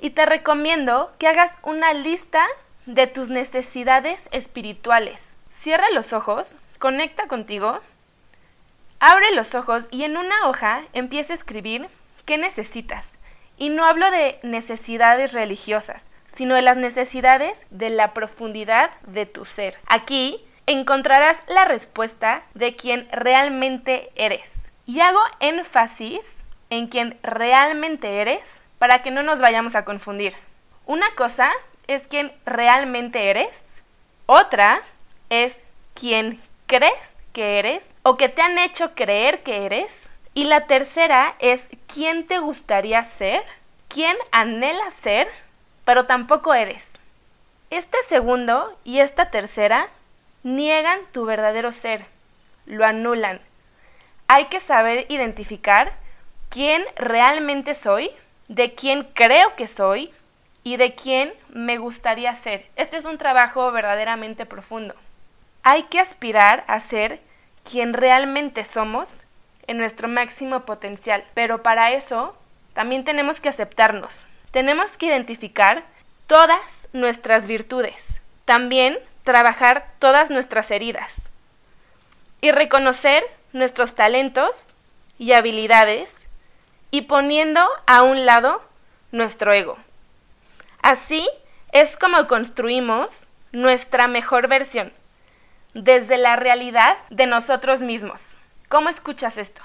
y 0.00 0.08
te 0.10 0.24
recomiendo 0.24 1.12
que 1.18 1.28
hagas 1.28 1.52
una 1.62 1.92
lista 1.92 2.46
de 2.86 3.06
tus 3.06 3.28
necesidades 3.28 4.20
espirituales. 4.30 5.38
Cierra 5.50 5.90
los 5.92 6.12
ojos, 6.12 6.56
conecta 6.78 7.28
contigo, 7.28 7.80
abre 9.00 9.34
los 9.34 9.54
ojos 9.54 9.86
y 9.90 10.04
en 10.04 10.16
una 10.16 10.48
hoja 10.48 10.82
empieza 10.92 11.32
a 11.32 11.36
escribir 11.36 11.88
qué 12.24 12.38
necesitas. 12.38 13.18
Y 13.56 13.68
no 13.68 13.84
hablo 13.84 14.10
de 14.10 14.38
necesidades 14.42 15.32
religiosas, 15.32 16.08
sino 16.34 16.54
de 16.54 16.62
las 16.62 16.76
necesidades 16.76 17.66
de 17.70 17.90
la 17.90 18.14
profundidad 18.14 18.90
de 19.06 19.26
tu 19.26 19.44
ser. 19.44 19.78
Aquí 19.86 20.44
encontrarás 20.66 21.36
la 21.46 21.64
respuesta 21.64 22.42
de 22.54 22.74
quien 22.74 23.08
realmente 23.12 24.10
eres. 24.16 24.70
Y 24.86 25.00
hago 25.00 25.20
énfasis 25.40 26.36
en 26.70 26.88
quien 26.88 27.18
realmente 27.22 28.20
eres 28.20 28.60
para 28.78 29.02
que 29.02 29.10
no 29.10 29.22
nos 29.22 29.40
vayamos 29.40 29.76
a 29.76 29.84
confundir. 29.84 30.34
Una 30.86 31.14
cosa 31.14 31.52
es 31.86 32.06
quien 32.06 32.32
realmente 32.46 33.30
eres, 33.30 33.82
otra 34.26 34.82
es 35.30 35.60
quien 35.94 36.40
crees 36.66 37.16
que 37.32 37.58
eres 37.58 37.94
o 38.02 38.16
que 38.16 38.28
te 38.28 38.42
han 38.42 38.58
hecho 38.58 38.94
creer 38.94 39.42
que 39.42 39.66
eres, 39.66 40.10
y 40.34 40.44
la 40.44 40.66
tercera 40.66 41.34
es 41.38 41.68
quién 41.86 42.26
te 42.26 42.38
gustaría 42.38 43.04
ser, 43.04 43.42
quién 43.88 44.16
anhela 44.30 44.90
ser, 44.92 45.28
pero 45.84 46.06
tampoco 46.06 46.54
eres. 46.54 46.94
Este 47.70 47.98
segundo 48.06 48.78
y 48.84 49.00
esta 49.00 49.30
tercera 49.30 49.88
niegan 50.42 51.00
tu 51.12 51.24
verdadero 51.24 51.72
ser, 51.72 52.06
lo 52.66 52.84
anulan. 52.84 53.40
Hay 54.28 54.46
que 54.46 54.60
saber 54.60 55.06
identificar 55.08 55.92
quién 56.48 56.84
realmente 56.96 57.74
soy, 57.74 58.10
de 58.48 58.74
quién 58.74 59.04
creo 59.14 59.54
que 59.56 59.68
soy 59.68 60.12
y 60.64 60.76
de 60.76 60.94
quién 60.94 61.32
me 61.50 61.78
gustaría 61.78 62.34
ser. 62.36 62.66
Este 62.76 62.96
es 62.96 63.04
un 63.04 63.18
trabajo 63.18 63.70
verdaderamente 63.72 64.46
profundo. 64.46 64.94
Hay 65.62 65.84
que 65.84 66.00
aspirar 66.00 66.64
a 66.66 66.80
ser 66.80 67.20
quien 67.64 67.92
realmente 67.92 68.64
somos 68.64 69.20
en 69.66 69.78
nuestro 69.78 70.08
máximo 70.08 70.60
potencial, 70.60 71.24
pero 71.34 71.62
para 71.62 71.92
eso 71.92 72.36
también 72.72 73.04
tenemos 73.04 73.40
que 73.40 73.48
aceptarnos. 73.48 74.26
Tenemos 74.50 74.98
que 74.98 75.06
identificar 75.06 75.84
todas 76.26 76.88
nuestras 76.92 77.46
virtudes. 77.46 78.20
También 78.44 78.98
trabajar 79.24 79.86
todas 79.98 80.30
nuestras 80.30 80.70
heridas 80.70 81.30
y 82.40 82.50
reconocer 82.50 83.24
nuestros 83.52 83.94
talentos 83.94 84.68
y 85.18 85.32
habilidades 85.32 86.28
y 86.90 87.02
poniendo 87.02 87.66
a 87.86 88.02
un 88.02 88.26
lado 88.26 88.62
nuestro 89.12 89.52
ego. 89.52 89.78
Así 90.82 91.28
es 91.70 91.96
como 91.96 92.26
construimos 92.26 93.28
nuestra 93.52 94.08
mejor 94.08 94.48
versión 94.48 94.92
desde 95.74 96.18
la 96.18 96.36
realidad 96.36 96.98
de 97.08 97.26
nosotros 97.26 97.82
mismos. 97.82 98.36
¿Cómo 98.68 98.88
escuchas 98.88 99.38
esto? 99.38 99.62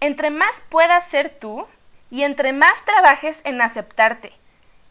Entre 0.00 0.30
más 0.30 0.62
puedas 0.68 1.08
ser 1.08 1.30
tú 1.30 1.66
y 2.10 2.22
entre 2.22 2.52
más 2.52 2.84
trabajes 2.84 3.40
en 3.44 3.60
aceptarte 3.60 4.32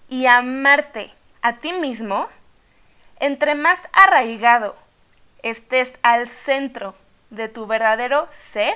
y 0.09 0.25
amarte 0.25 1.11
a 1.41 1.53
ti 1.53 1.71
mismo, 1.71 2.27
entre 3.19 3.55
más 3.55 3.79
arraigado 3.93 4.75
estés 5.43 5.97
al 6.03 6.27
centro 6.27 6.93
de 7.29 7.47
tu 7.47 7.67
verdadero 7.67 8.27
ser, 8.31 8.75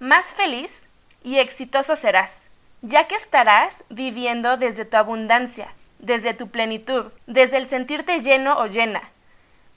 más 0.00 0.26
feliz 0.26 0.88
y 1.22 1.38
exitoso 1.38 1.94
serás, 1.94 2.47
ya 2.82 3.08
que 3.08 3.16
estarás 3.16 3.84
viviendo 3.88 4.56
desde 4.56 4.84
tu 4.84 4.96
abundancia, 4.96 5.68
desde 5.98 6.34
tu 6.34 6.48
plenitud, 6.50 7.12
desde 7.26 7.56
el 7.56 7.66
sentirte 7.66 8.20
lleno 8.20 8.58
o 8.58 8.66
llena, 8.66 9.02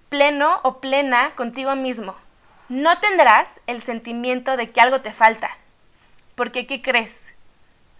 pleno 0.10 0.60
o 0.64 0.80
plena 0.80 1.32
contigo 1.36 1.76
mismo. 1.76 2.16
No 2.70 3.00
tendrás 3.00 3.60
el 3.68 3.82
sentimiento 3.82 4.56
de 4.56 4.72
que 4.72 4.82
algo 4.82 5.02
te 5.02 5.12
falta, 5.12 5.50
porque 6.36 6.68
¿qué 6.68 6.82
crees? 6.82 7.34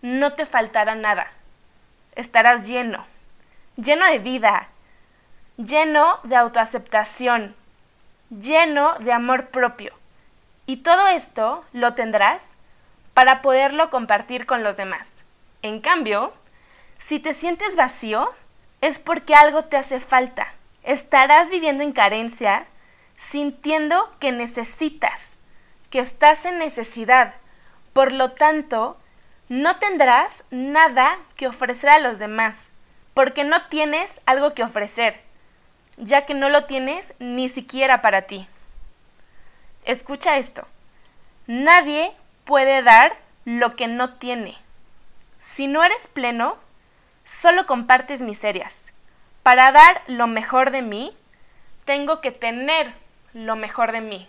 No 0.02 0.34
te 0.34 0.46
faltará 0.46 0.96
nada. 0.96 1.28
Estarás 2.16 2.68
lleno, 2.68 3.06
lleno 3.76 4.06
de 4.06 4.20
vida, 4.20 4.68
lleno 5.58 6.20
de 6.24 6.36
autoaceptación, 6.36 7.56
lleno 8.30 8.96
de 9.00 9.14
amor 9.14 9.48
propio. 9.48 9.94
Y 10.66 10.78
todo 10.78 11.08
esto 11.08 11.66
lo 11.74 11.94
tendrás 11.96 12.48
para 13.14 13.42
poderlo 13.42 13.90
compartir 13.90 14.46
con 14.46 14.64
los 14.64 14.78
demás. 14.78 15.08
En 15.62 15.82
cambio, 15.82 16.34
si 17.00 17.20
te 17.20 17.34
sientes 17.34 17.76
vacío, 17.76 18.32
es 18.82 19.00
porque 19.00 19.36
algo 19.36 19.66
te 19.66 19.78
hace 19.78 20.00
falta. 20.00 20.48
Estarás 20.84 21.50
viviendo 21.50 21.84
en 21.84 21.92
carencia, 21.92 22.66
sintiendo 23.16 24.10
que 24.20 24.32
necesitas, 24.32 25.38
que 25.90 26.00
estás 26.00 26.46
en 26.46 26.58
necesidad. 26.58 27.36
Por 27.94 28.12
lo 28.12 28.32
tanto, 28.32 28.98
no 29.50 29.78
tendrás 29.78 30.46
nada 30.50 31.18
que 31.36 31.48
ofrecer 31.48 31.90
a 31.90 32.00
los 32.00 32.20
demás, 32.20 32.70
porque 33.14 33.44
no 33.44 33.68
tienes 33.68 34.20
algo 34.26 34.54
que 34.54 34.64
ofrecer 34.64 35.20
ya 36.02 36.26
que 36.26 36.34
no 36.34 36.50
lo 36.50 36.66
tienes 36.66 37.14
ni 37.20 37.50
siquiera 37.50 38.02
para 38.02 38.24
ti. 38.24 38.48
Escucha 39.86 40.38
esto. 40.38 40.68
Nadie 41.48 42.12
puede 42.46 42.84
dar 42.84 43.18
lo 43.46 43.76
que 43.76 43.88
no 43.88 44.14
tiene. 44.16 44.56
Si 45.40 45.68
no 45.68 45.84
eres 45.84 46.08
pleno, 46.08 46.58
solo 47.26 47.66
compartes 47.66 48.22
miserias. 48.22 48.86
Para 49.44 49.72
dar 49.72 50.02
lo 50.08 50.28
mejor 50.28 50.72
de 50.72 50.82
mí, 50.82 51.16
tengo 51.86 52.22
que 52.22 52.32
tener 52.32 52.94
lo 53.34 53.56
mejor 53.56 53.92
de 53.92 54.02
mí. 54.02 54.28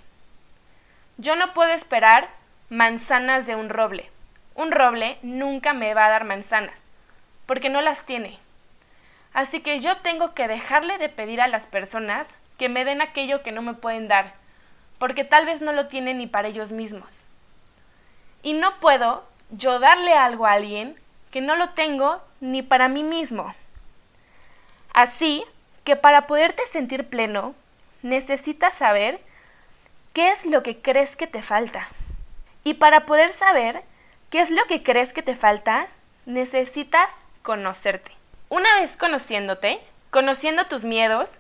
Yo 1.19 1.37
no 1.37 1.53
puedo 1.53 1.73
esperar 1.73 2.31
manzanas 2.71 3.47
de 3.47 3.55
un 3.55 3.69
roble. 3.69 4.11
Un 4.55 4.71
roble 4.71 5.19
nunca 5.23 5.73
me 5.73 5.93
va 5.95 6.07
a 6.07 6.11
dar 6.11 6.25
manzanas, 6.25 6.83
porque 7.47 7.69
no 7.69 7.81
las 7.81 8.07
tiene. 8.07 8.39
Así 9.35 9.61
que 9.61 9.81
yo 9.81 9.99
tengo 9.99 10.35
que 10.35 10.49
dejarle 10.49 10.99
de 10.99 11.09
pedir 11.09 11.41
a 11.41 11.49
las 11.49 11.67
personas 11.67 12.29
que 12.59 12.69
me 12.69 12.85
den 12.85 13.01
aquello 13.01 13.43
que 13.43 13.53
no 13.53 13.63
me 13.63 13.75
pueden 13.75 14.09
dar, 14.09 14.33
porque 14.99 15.25
tal 15.25 15.47
vez 15.47 15.61
no 15.63 15.73
lo 15.73 15.89
tienen 15.89 16.19
ni 16.19 16.27
para 16.27 16.49
ellos 16.49 16.73
mismos. 16.73 17.25
Y 18.43 18.55
no 18.55 18.81
puedo 18.81 19.25
yo 19.51 19.79
darle 19.79 20.15
algo 20.15 20.47
a 20.47 20.53
alguien 20.53 20.97
que 21.31 21.41
no 21.41 21.57
lo 21.57 21.71
tengo 21.71 22.21
ni 22.41 22.63
para 22.63 22.89
mí 22.89 23.03
mismo. 23.03 23.55
Así 24.93 25.45
que 25.85 25.97
para 25.97 26.27
poderte 26.27 26.63
sentir 26.71 27.09
pleno, 27.09 27.55
necesitas 28.03 28.77
saber 28.77 29.21
qué 30.13 30.31
es 30.31 30.45
lo 30.45 30.63
que 30.63 30.81
crees 30.81 31.17
que 31.17 31.27
te 31.27 31.43
falta. 31.43 31.89
Y 32.65 32.75
para 32.75 33.07
poder 33.07 33.31
saber 33.31 33.83
qué 34.31 34.41
es 34.41 34.51
lo 34.51 34.65
que 34.67 34.83
crees 34.83 35.13
que 35.13 35.23
te 35.23 35.37
falta, 35.37 35.87
necesitas 36.27 37.13
conocerte. 37.43 38.13
Una 38.49 38.75
vez 38.81 38.97
conociéndote, 38.97 39.81
conociendo 40.11 40.67
tus 40.67 40.85
miedos, 40.85 41.39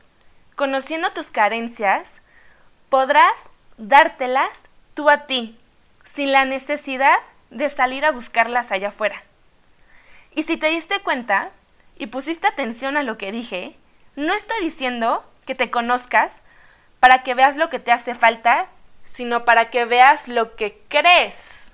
conociendo 0.56 1.12
tus 1.12 1.30
carencias, 1.30 2.20
podrás 2.88 3.50
dártelas 3.76 4.62
tú 4.94 5.10
a 5.10 5.26
ti, 5.26 5.58
sin 6.12 6.30
la 6.30 6.44
necesidad 6.44 7.18
de 7.50 7.70
salir 7.70 8.04
a 8.04 8.10
buscarlas 8.10 8.70
allá 8.70 8.88
afuera. 8.88 9.22
Y 10.34 10.42
si 10.42 10.56
te 10.58 10.66
diste 10.66 11.00
cuenta 11.00 11.50
y 11.96 12.08
pusiste 12.08 12.46
atención 12.46 12.96
a 12.96 13.02
lo 13.02 13.16
que 13.16 13.32
dije, 13.32 13.76
no 14.14 14.34
estoy 14.34 14.60
diciendo 14.60 15.24
que 15.46 15.54
te 15.54 15.70
conozcas 15.70 16.42
para 17.00 17.22
que 17.22 17.34
veas 17.34 17.56
lo 17.56 17.70
que 17.70 17.78
te 17.78 17.92
hace 17.92 18.14
falta, 18.14 18.66
sino 19.04 19.44
para 19.44 19.70
que 19.70 19.86
veas 19.86 20.28
lo 20.28 20.54
que 20.54 20.78
crees 20.88 21.72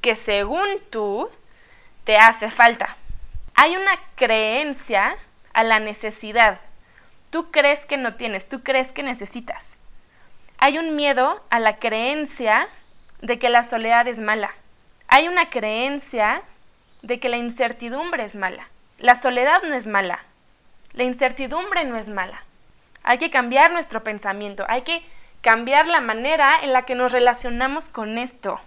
que 0.00 0.14
según 0.14 0.66
tú 0.90 1.28
te 2.04 2.16
hace 2.16 2.50
falta. 2.50 2.96
Hay 3.54 3.76
una 3.76 3.98
creencia 4.14 5.16
a 5.52 5.62
la 5.62 5.78
necesidad. 5.78 6.60
Tú 7.30 7.50
crees 7.50 7.84
que 7.84 7.98
no 7.98 8.14
tienes, 8.14 8.48
tú 8.48 8.62
crees 8.62 8.92
que 8.92 9.02
necesitas. 9.02 9.76
Hay 10.58 10.78
un 10.78 10.96
miedo 10.96 11.42
a 11.50 11.60
la 11.60 11.76
creencia 11.76 12.68
de 13.24 13.38
que 13.38 13.48
la 13.48 13.64
soledad 13.64 14.06
es 14.06 14.18
mala. 14.18 14.52
Hay 15.08 15.28
una 15.28 15.48
creencia 15.48 16.42
de 17.00 17.18
que 17.18 17.30
la 17.30 17.38
incertidumbre 17.38 18.22
es 18.22 18.36
mala. 18.36 18.68
La 18.98 19.16
soledad 19.16 19.62
no 19.62 19.74
es 19.74 19.86
mala. 19.86 20.20
La 20.92 21.04
incertidumbre 21.04 21.84
no 21.84 21.96
es 21.96 22.10
mala. 22.10 22.44
Hay 23.02 23.16
que 23.16 23.30
cambiar 23.30 23.72
nuestro 23.72 24.04
pensamiento, 24.04 24.66
hay 24.68 24.82
que 24.82 25.02
cambiar 25.40 25.86
la 25.86 26.02
manera 26.02 26.56
en 26.62 26.74
la 26.74 26.82
que 26.82 26.94
nos 26.94 27.12
relacionamos 27.12 27.88
con 27.88 28.18
esto. 28.18 28.60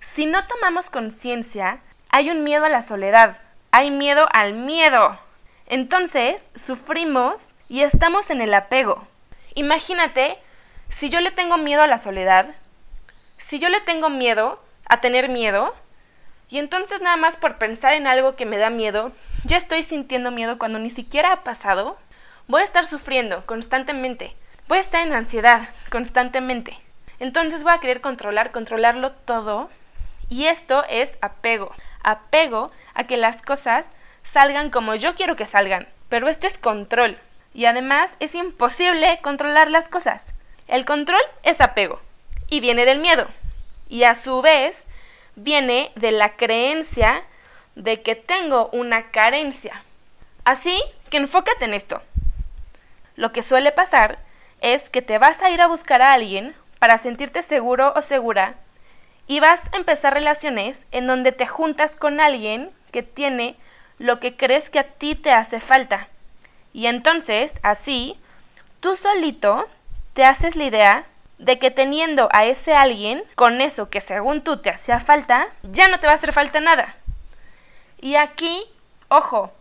Si 0.00 0.26
no 0.26 0.46
tomamos 0.46 0.90
conciencia 0.90 1.80
hay 2.10 2.30
un 2.30 2.44
miedo 2.44 2.66
a 2.66 2.70
la 2.70 2.82
soledad, 2.82 3.38
hay 3.70 3.90
miedo 3.90 4.28
al 4.32 4.52
miedo. 4.52 5.18
Entonces, 5.66 6.50
sufrimos 6.56 7.50
y 7.70 7.80
estamos 7.80 8.30
en 8.30 8.42
el 8.42 8.52
apego. 8.52 9.06
Imagínate, 9.54 10.38
si 10.90 11.08
yo 11.08 11.20
le 11.20 11.30
tengo 11.30 11.56
miedo 11.56 11.82
a 11.82 11.86
la 11.86 11.98
soledad, 11.98 12.54
si 13.38 13.58
yo 13.58 13.68
le 13.70 13.80
tengo 13.80 14.10
miedo 14.10 14.62
a 14.86 15.00
tener 15.00 15.28
miedo, 15.28 15.74
y 16.50 16.58
entonces 16.58 17.00
nada 17.00 17.16
más 17.16 17.36
por 17.36 17.58
pensar 17.58 17.94
en 17.94 18.06
algo 18.06 18.36
que 18.36 18.46
me 18.46 18.58
da 18.58 18.70
miedo, 18.70 19.12
ya 19.44 19.56
estoy 19.56 19.82
sintiendo 19.82 20.30
miedo 20.30 20.58
cuando 20.58 20.78
ni 20.78 20.90
siquiera 20.90 21.32
ha 21.32 21.42
pasado, 21.42 21.98
voy 22.46 22.62
a 22.62 22.66
estar 22.66 22.86
sufriendo 22.86 23.46
constantemente, 23.46 24.36
voy 24.68 24.78
a 24.78 24.82
estar 24.82 25.06
en 25.06 25.14
ansiedad 25.14 25.68
constantemente. 25.90 26.78
Entonces 27.18 27.64
voy 27.64 27.72
a 27.72 27.80
querer 27.80 28.00
controlar, 28.00 28.52
controlarlo 28.52 29.12
todo, 29.12 29.70
y 30.28 30.44
esto 30.44 30.84
es 30.88 31.16
apego 31.22 31.72
apego 32.02 32.70
a 32.94 33.04
que 33.04 33.16
las 33.16 33.42
cosas 33.42 33.86
salgan 34.24 34.70
como 34.70 34.94
yo 34.94 35.14
quiero 35.14 35.36
que 35.36 35.46
salgan. 35.46 35.88
Pero 36.08 36.28
esto 36.28 36.46
es 36.46 36.58
control. 36.58 37.18
Y 37.54 37.66
además 37.66 38.16
es 38.20 38.34
imposible 38.34 39.18
controlar 39.22 39.70
las 39.70 39.88
cosas. 39.88 40.34
El 40.66 40.84
control 40.84 41.20
es 41.42 41.60
apego. 41.60 42.00
Y 42.48 42.60
viene 42.60 42.84
del 42.84 42.98
miedo. 42.98 43.28
Y 43.88 44.04
a 44.04 44.14
su 44.14 44.42
vez 44.42 44.86
viene 45.36 45.92
de 45.94 46.12
la 46.12 46.36
creencia 46.36 47.22
de 47.74 48.02
que 48.02 48.14
tengo 48.14 48.68
una 48.72 49.10
carencia. 49.10 49.82
Así 50.44 50.82
que 51.10 51.18
enfócate 51.18 51.64
en 51.64 51.74
esto. 51.74 52.02
Lo 53.16 53.32
que 53.32 53.42
suele 53.42 53.72
pasar 53.72 54.18
es 54.60 54.90
que 54.90 55.02
te 55.02 55.18
vas 55.18 55.42
a 55.42 55.50
ir 55.50 55.60
a 55.60 55.66
buscar 55.66 56.02
a 56.02 56.12
alguien 56.12 56.54
para 56.78 56.98
sentirte 56.98 57.42
seguro 57.42 57.92
o 57.96 58.02
segura 58.02 58.56
y 59.26 59.40
vas 59.40 59.60
a 59.72 59.76
empezar 59.76 60.14
relaciones 60.14 60.86
en 60.90 61.06
donde 61.06 61.32
te 61.32 61.46
juntas 61.46 61.96
con 61.96 62.20
alguien 62.20 62.70
que 62.90 63.02
tiene 63.02 63.56
lo 63.98 64.20
que 64.20 64.36
crees 64.36 64.70
que 64.70 64.78
a 64.78 64.84
ti 64.84 65.14
te 65.14 65.32
hace 65.32 65.60
falta. 65.60 66.08
Y 66.72 66.86
entonces, 66.86 67.58
así, 67.62 68.18
tú 68.80 68.96
solito 68.96 69.68
te 70.14 70.24
haces 70.24 70.56
la 70.56 70.64
idea 70.64 71.04
de 71.38 71.58
que 71.58 71.70
teniendo 71.70 72.28
a 72.32 72.44
ese 72.44 72.74
alguien 72.74 73.22
con 73.34 73.60
eso 73.60 73.90
que 73.90 74.00
según 74.00 74.42
tú 74.42 74.58
te 74.58 74.70
hacía 74.70 74.98
falta, 74.98 75.46
ya 75.62 75.88
no 75.88 76.00
te 76.00 76.06
va 76.06 76.12
a 76.12 76.16
hacer 76.16 76.32
falta 76.32 76.60
nada. 76.60 76.96
Y 78.00 78.16
aquí, 78.16 78.64
ojo, 79.08 79.52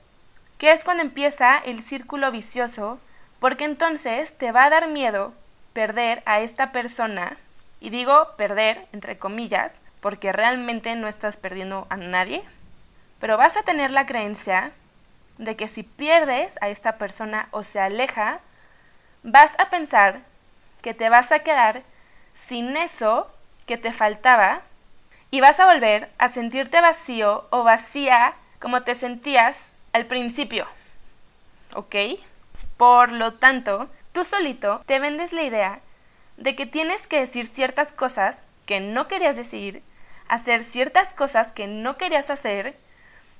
que 0.57 0.71
es 0.71 0.83
cuando 0.83 1.03
empieza 1.03 1.57
el 1.57 1.81
círculo 1.81 2.31
vicioso, 2.31 2.99
porque 3.39 3.65
entonces 3.65 4.37
te 4.37 4.51
va 4.51 4.65
a 4.65 4.69
dar 4.69 4.87
miedo 4.87 5.33
perder 5.73 6.23
a 6.25 6.39
esta 6.39 6.71
persona, 6.71 7.37
y 7.79 7.91
digo 7.91 8.29
perder 8.37 8.87
entre 8.93 9.19
comillas, 9.19 9.81
porque 10.01 10.31
realmente 10.31 10.95
no 10.95 11.07
estás 11.07 11.37
perdiendo 11.37 11.85
a 11.89 11.97
nadie, 11.97 12.43
pero 13.19 13.37
vas 13.37 13.57
a 13.57 13.63
tener 13.63 13.91
la 13.91 14.05
creencia 14.05 14.71
de 15.37 15.55
que 15.55 15.67
si 15.67 15.83
pierdes 15.83 16.57
a 16.61 16.69
esta 16.69 16.97
persona 16.97 17.47
o 17.51 17.61
se 17.61 17.79
aleja, 17.79 18.39
vas 19.21 19.55
a 19.59 19.69
pensar 19.69 20.21
que 20.87 20.93
te 20.93 21.09
vas 21.09 21.33
a 21.33 21.39
quedar 21.39 21.83
sin 22.33 22.77
eso 22.77 23.29
que 23.65 23.75
te 23.75 23.91
faltaba 23.91 24.61
y 25.31 25.41
vas 25.41 25.59
a 25.59 25.65
volver 25.65 26.09
a 26.17 26.29
sentirte 26.29 26.79
vacío 26.79 27.45
o 27.49 27.65
vacía 27.65 28.35
como 28.61 28.83
te 28.83 28.95
sentías 28.95 29.73
al 29.91 30.05
principio. 30.05 30.65
¿Ok? 31.75 31.93
Por 32.77 33.11
lo 33.11 33.33
tanto, 33.33 33.89
tú 34.13 34.23
solito 34.23 34.81
te 34.85 34.99
vendes 34.99 35.33
la 35.33 35.43
idea 35.43 35.81
de 36.37 36.55
que 36.55 36.65
tienes 36.65 37.05
que 37.05 37.19
decir 37.19 37.47
ciertas 37.47 37.91
cosas 37.91 38.41
que 38.65 38.79
no 38.79 39.09
querías 39.09 39.35
decir, 39.35 39.83
hacer 40.29 40.63
ciertas 40.63 41.13
cosas 41.13 41.51
que 41.51 41.67
no 41.67 41.97
querías 41.97 42.29
hacer, 42.29 42.77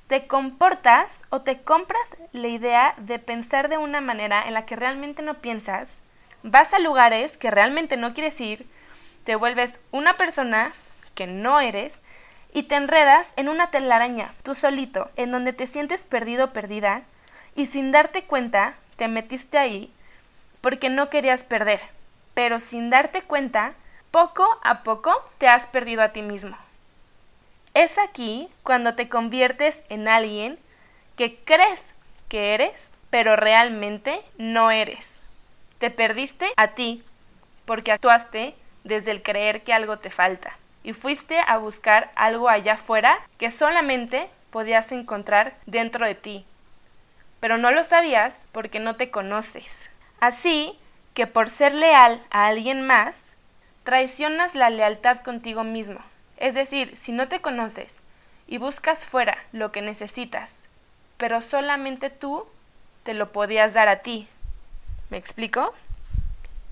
te 0.08 0.28
comportas 0.28 1.24
o 1.30 1.44
te 1.44 1.62
compras 1.62 2.18
la 2.34 2.50
idea 2.50 2.94
de 2.98 3.20
pensar 3.20 3.70
de 3.70 3.78
una 3.78 4.02
manera 4.02 4.46
en 4.46 4.54
la 4.54 4.66
que 4.66 4.76
realmente 4.76 5.22
no 5.22 5.36
piensas, 5.36 6.02
vas 6.44 6.74
a 6.74 6.80
lugares 6.80 7.38
que 7.38 7.52
realmente 7.52 7.98
no 7.98 8.14
quieres 8.14 8.40
ir, 8.42 8.68
te 9.24 9.36
vuelves 9.36 9.80
una 9.92 10.18
persona 10.18 10.74
que 11.16 11.28
no 11.28 11.60
eres 11.60 12.02
y 12.54 12.64
te 12.64 12.76
enredas 12.76 13.34
en 13.36 13.50
una 13.50 13.70
telaraña, 13.72 14.34
tú 14.44 14.56
solito, 14.56 15.12
en 15.16 15.32
donde 15.32 15.54
te 15.54 15.68
sientes 15.68 16.04
perdido 16.04 16.54
perdida 16.54 17.04
y 17.56 17.66
sin 17.66 17.92
darte 17.92 18.24
cuenta 18.24 18.76
te 18.96 19.08
metiste 19.08 19.58
ahí 19.58 19.92
porque 20.62 20.90
no 20.90 21.10
querías 21.10 21.44
perder, 21.44 21.82
pero 22.34 22.60
sin 22.60 22.90
darte 22.90 23.22
cuenta, 23.22 23.74
poco 24.12 24.48
a 24.64 24.84
poco 24.84 25.14
te 25.38 25.48
has 25.48 25.66
perdido 25.66 26.02
a 26.02 26.10
ti 26.10 26.22
mismo. 26.22 26.58
Es 27.74 27.98
aquí 27.98 28.50
cuando 28.64 28.96
te 28.96 29.08
conviertes 29.08 29.84
en 29.90 30.08
alguien 30.08 30.58
que 31.16 31.38
crees 31.44 31.94
que 32.28 32.54
eres, 32.54 32.90
pero 33.10 33.36
realmente 33.36 34.22
no 34.38 34.72
eres. 34.72 35.17
Te 35.80 35.92
perdiste 35.92 36.52
a 36.58 36.70
ti 36.70 37.04
porque 37.66 37.92
actuaste 37.92 38.56
desde 38.84 39.12
el 39.12 39.22
creer 39.22 39.64
que 39.64 39.74
algo 39.74 39.98
te 39.98 40.10
falta 40.10 40.58
y 40.84 40.94
fuiste 40.94 41.40
a 41.46 41.58
buscar 41.58 42.12
algo 42.16 42.50
allá 42.50 42.74
afuera 42.74 43.20
que 43.38 43.52
solamente 43.52 44.30
podías 44.52 44.92
encontrar 44.92 45.54
dentro 45.66 46.06
de 46.06 46.16
ti. 46.16 46.46
Pero 47.40 47.58
no 47.58 47.72
lo 47.72 47.84
sabías 47.84 48.48
porque 48.52 48.80
no 48.80 48.96
te 48.96 49.12
conoces. 49.12 49.92
Así 50.20 50.78
que 51.14 51.28
por 51.28 51.50
ser 51.50 51.74
leal 51.74 52.24
a 52.32 52.48
alguien 52.48 52.86
más, 52.86 53.36
traicionas 53.84 54.56
la 54.56 54.70
lealtad 54.70 55.20
contigo 55.20 55.64
mismo. 55.64 56.00
Es 56.38 56.54
decir, 56.54 56.96
si 56.96 57.12
no 57.12 57.28
te 57.28 57.42
conoces 57.42 58.02
y 58.48 58.58
buscas 58.58 59.06
fuera 59.06 59.38
lo 59.52 59.72
que 59.72 59.82
necesitas, 59.82 60.68
pero 61.18 61.42
solamente 61.42 62.10
tú 62.10 62.48
te 63.04 63.14
lo 63.14 63.32
podías 63.32 63.74
dar 63.74 63.90
a 63.90 64.00
ti. 64.00 64.28
¿Me 65.10 65.18
explico? 65.18 65.74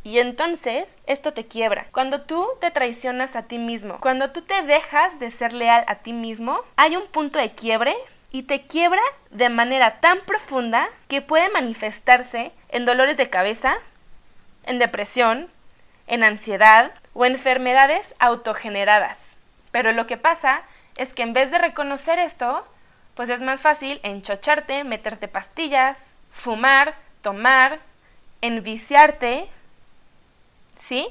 Y 0.04 0.20
entonces 0.20 1.02
esto 1.08 1.34
te 1.34 1.48
quiebra. 1.48 1.88
Cuando 1.92 2.22
tú 2.22 2.48
te 2.62 2.70
traicionas 2.70 3.36
a 3.36 3.44
ti 3.44 3.58
mismo, 3.58 4.00
cuando 4.00 4.32
tú 4.32 4.44
te 4.44 4.62
dejas 4.62 5.20
de 5.20 5.32
ser 5.32 5.52
leal 5.54 5.84
a 5.88 5.96
ti 5.96 6.14
mismo, 6.14 6.60
hay 6.76 6.96
un 6.96 7.08
punto 7.08 7.40
de 7.40 7.54
quiebre 7.54 7.96
y 8.32 8.44
te 8.44 8.62
quiebra 8.62 9.02
de 9.32 9.50
manera 9.50 10.00
tan 10.02 10.20
profunda 10.22 10.90
que 11.08 11.22
puede 11.22 11.50
manifestarse 11.50 12.52
en 12.70 12.86
dolores 12.86 13.18
de 13.18 13.30
cabeza, 13.30 13.78
en 14.64 14.78
depresión, 14.78 15.50
en 16.06 16.24
ansiedad 16.24 16.92
o 17.14 17.26
enfermedades 17.26 18.14
autogeneradas. 18.20 19.38
Pero 19.72 19.92
lo 19.92 20.06
que 20.06 20.18
pasa 20.18 20.62
es 20.98 21.14
que 21.14 21.24
en 21.24 21.34
vez 21.34 21.50
de 21.50 21.58
reconocer 21.58 22.20
esto, 22.20 22.64
pues 23.16 23.30
es 23.30 23.42
más 23.42 23.62
fácil 23.62 24.00
enchocharte, 24.04 24.84
meterte 24.84 25.28
pastillas, 25.28 26.18
fumar, 26.32 26.96
tomar, 27.22 27.80
enviciarte 28.42 29.50
¿sí? 30.78 31.08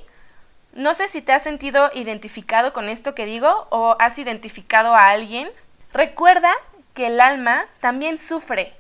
No 0.73 0.95
sé 0.95 1.09
si 1.09 1.23
te 1.23 1.33
has 1.33 1.43
sentido 1.43 1.91
identificado 1.95 2.73
con 2.73 2.89
esto 2.89 3.15
que 3.15 3.27
digo 3.27 3.67
o 3.71 3.97
has 3.99 4.19
identificado 4.19 4.95
a 4.95 5.09
alguien. 5.09 5.49
Recuerda 5.93 6.53
que 6.95 7.07
el 7.07 7.21
alma 7.21 7.67
también 7.81 8.19
sufre. 8.19 8.73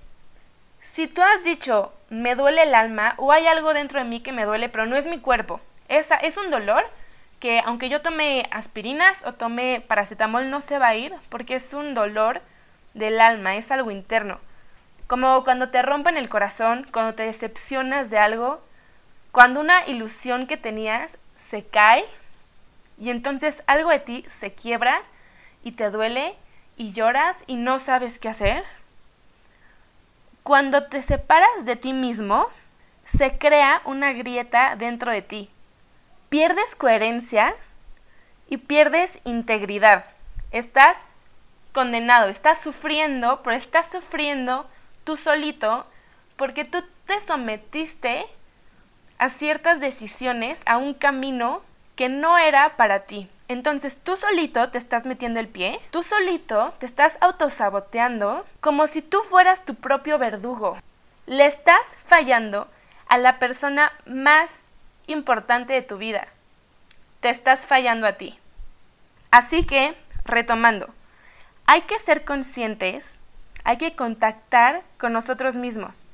Si 0.83 1.07
tú 1.07 1.23
has 1.23 1.45
dicho, 1.45 1.93
me 2.11 2.35
duele 2.35 2.63
el 2.63 2.75
alma 2.75 3.15
o 3.17 3.33
hay 3.33 3.47
algo 3.47 3.75
dentro 3.75 3.99
de 3.99 4.05
mí 4.05 4.21
que 4.21 4.33
me 4.33 4.45
duele, 4.45 4.69
pero 4.69 4.87
no 4.87 4.97
es 4.97 5.07
mi 5.07 5.19
cuerpo, 5.19 5.61
esa 5.89 6.17
es 6.17 6.37
un 6.37 6.51
dolor 6.51 6.85
que 7.41 7.61
aunque 7.65 7.89
yo 7.89 8.01
tome 8.01 8.47
aspirinas 8.51 9.25
o 9.27 9.35
tome 9.35 9.83
paracetamol 9.87 10.51
no 10.51 10.61
se 10.61 10.79
va 10.79 10.89
a 10.89 10.97
ir 10.97 11.15
porque 11.29 11.57
es 11.57 11.75
un 11.75 11.95
dolor 11.95 12.41
del 12.95 13.21
alma, 13.21 13.57
es 13.57 13.71
algo 13.71 13.91
interno. 13.91 14.39
Como 15.07 15.45
cuando 15.45 15.69
te 15.69 15.83
rompen 15.83 16.17
el 16.17 16.29
corazón, 16.29 16.87
cuando 16.93 17.15
te 17.15 17.25
decepcionas 17.25 18.11
de 18.11 18.19
algo, 18.19 18.63
cuando 19.33 19.61
una 19.61 19.87
ilusión 19.87 20.47
que 20.47 20.57
tenías 20.57 21.19
se 21.37 21.65
cae 21.65 22.05
y 22.99 23.11
entonces 23.11 23.63
algo 23.67 23.91
de 23.91 23.99
ti 23.99 24.25
se 24.29 24.55
quiebra 24.55 25.03
y 25.63 25.73
te 25.73 25.91
duele 25.91 26.37
y 26.77 26.93
lloras 26.93 27.39
y 27.47 27.57
no 27.57 27.79
sabes 27.79 28.19
qué 28.19 28.29
hacer. 28.29 28.65
Cuando 30.43 30.85
te 30.85 31.03
separas 31.03 31.65
de 31.65 31.77
ti 31.77 31.93
mismo, 31.93 32.49
se 33.05 33.39
crea 33.39 33.83
una 33.85 34.13
grieta 34.13 34.77
dentro 34.77 35.11
de 35.11 35.23
ti. 35.23 35.51
Pierdes 36.29 36.75
coherencia 36.75 37.55
y 38.49 38.59
pierdes 38.59 39.19
integridad. 39.25 40.05
Estás 40.51 40.97
condenado, 41.73 42.29
estás 42.29 42.61
sufriendo, 42.61 43.43
pero 43.43 43.57
estás 43.57 43.91
sufriendo 43.91 44.69
tú 45.05 45.17
solito 45.17 45.87
porque 46.37 46.65
tú 46.65 46.83
te 47.07 47.21
sometiste 47.21 48.27
a 49.19 49.29
ciertas 49.29 49.81
decisiones, 49.81 50.63
a 50.67 50.77
un 50.77 50.95
camino 50.95 51.63
que 51.97 52.09
no 52.09 52.39
era 52.39 52.77
para 52.77 53.01
ti. 53.01 53.29
Entonces 53.47 53.99
tú 54.03 54.17
solito 54.17 54.71
te 54.71 54.79
estás 54.79 55.05
metiendo 55.05 55.39
el 55.39 55.49
pie, 55.49 55.79
tú 55.91 56.03
solito 56.03 56.75
te 56.79 56.87
estás 56.87 57.19
autosaboteando 57.21 58.45
como 58.61 58.87
si 58.87 59.03
tú 59.03 59.21
fueras 59.21 59.65
tu 59.65 59.75
propio 59.75 60.19
verdugo. 60.19 60.79
Le 61.27 61.47
estás 61.47 61.97
fallando 62.07 62.69
a 63.07 63.19
la 63.19 63.39
persona 63.39 63.93
más 64.07 64.67
importante 65.07 65.75
de 65.75 65.83
tu 65.83 65.99
vida. 65.99 66.29
Te 67.21 67.29
estás 67.29 67.67
fallando 67.67 68.07
a 68.07 68.15
ti. 68.15 68.39
Así 69.31 69.65
que, 69.65 69.95
retomando, 70.25 70.89
hay 71.67 71.83
que 71.83 71.99
ser 71.99 72.25
conscientes, 72.25 73.19
hay 73.65 73.77
que 73.77 73.97
contactar 73.97 74.83
con 74.99 75.13
nosotros 75.13 75.57
mismos 75.57 76.07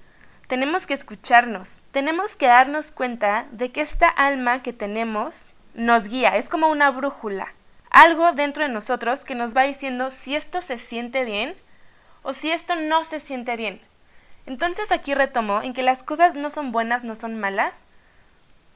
tenemos 0.50 0.84
que 0.84 0.94
escucharnos, 0.94 1.84
tenemos 1.92 2.34
que 2.34 2.48
darnos 2.48 2.90
cuenta 2.90 3.46
de 3.52 3.70
que 3.70 3.82
esta 3.82 4.08
alma 4.08 4.64
que 4.64 4.72
tenemos 4.72 5.54
nos 5.74 6.08
guía, 6.08 6.36
es 6.36 6.48
como 6.48 6.66
una 6.66 6.90
brújula, 6.90 7.54
algo 7.88 8.32
dentro 8.32 8.64
de 8.64 8.68
nosotros 8.68 9.24
que 9.24 9.36
nos 9.36 9.56
va 9.56 9.62
diciendo 9.62 10.10
si 10.10 10.34
esto 10.34 10.60
se 10.60 10.76
siente 10.76 11.24
bien 11.24 11.54
o 12.24 12.32
si 12.32 12.50
esto 12.50 12.74
no 12.74 13.04
se 13.04 13.20
siente 13.20 13.54
bien. 13.54 13.80
Entonces 14.44 14.90
aquí 14.90 15.14
retomo 15.14 15.62
en 15.62 15.72
que 15.72 15.84
las 15.84 16.02
cosas 16.02 16.34
no 16.34 16.50
son 16.50 16.72
buenas, 16.72 17.04
no 17.04 17.14
son 17.14 17.38
malas. 17.38 17.84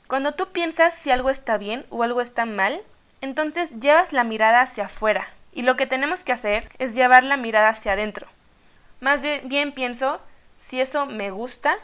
Cuando 0.07 0.35
tú 0.35 0.53
piensas 0.53 0.95
si 0.95 1.11
algo 1.11 1.29
está 1.29 1.59
bien 1.59 1.87
o 1.91 2.05
algo 2.05 2.21
está 2.21 2.47
mal, 2.47 2.83
entonces 3.21 3.81
llevas 3.81 4.13
la 4.13 4.23
mirada 4.23 4.61
hacia 4.61 4.85
afuera 4.85 5.27
y 5.53 5.63
lo 5.63 5.75
que 5.75 5.89
tenemos 5.89 6.23
que 6.23 6.31
hacer 6.31 6.69
es 6.79 6.95
llevar 6.95 7.25
la 7.25 7.37
mirada 7.37 7.71
hacia 7.71 7.95
adentro. 7.95 8.29
Más 9.05 9.21
bien, 9.21 9.73
pienso 9.73 10.19
si 10.57 10.81
eso 10.81 11.05
me 11.05 11.31
gusta 11.31 11.77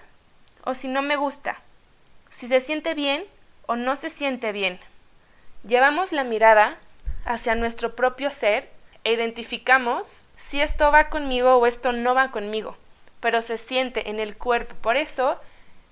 o 0.64 0.72
si 0.72 0.88
no 0.88 1.02
me 1.02 1.16
gusta, 1.16 1.59
si 2.30 2.48
se 2.48 2.61
siente 2.61 2.94
bien 2.94 3.26
o 3.66 3.76
no 3.76 3.96
se 3.96 4.09
siente 4.09 4.52
bien. 4.52 4.80
Llevamos 5.62 6.12
la 6.12 6.24
mirada 6.24 6.78
hacia 7.26 7.54
nuestro 7.54 7.94
propio 7.94 8.30
ser 8.30 8.70
e 9.04 9.12
identificamos 9.12 10.28
si 10.37 10.62
esto 10.62 10.90
va 10.90 11.11
conmigo 11.11 11.56
o 11.56 11.66
esto 11.66 11.92
no 11.92 12.14
va 12.14 12.30
conmigo, 12.30 12.78
pero 13.20 13.42
se 13.42 13.59
siente 13.59 14.09
en 14.09 14.18
el 14.18 14.38
cuerpo. 14.38 14.74
Por 14.76 14.96
eso, 14.96 15.38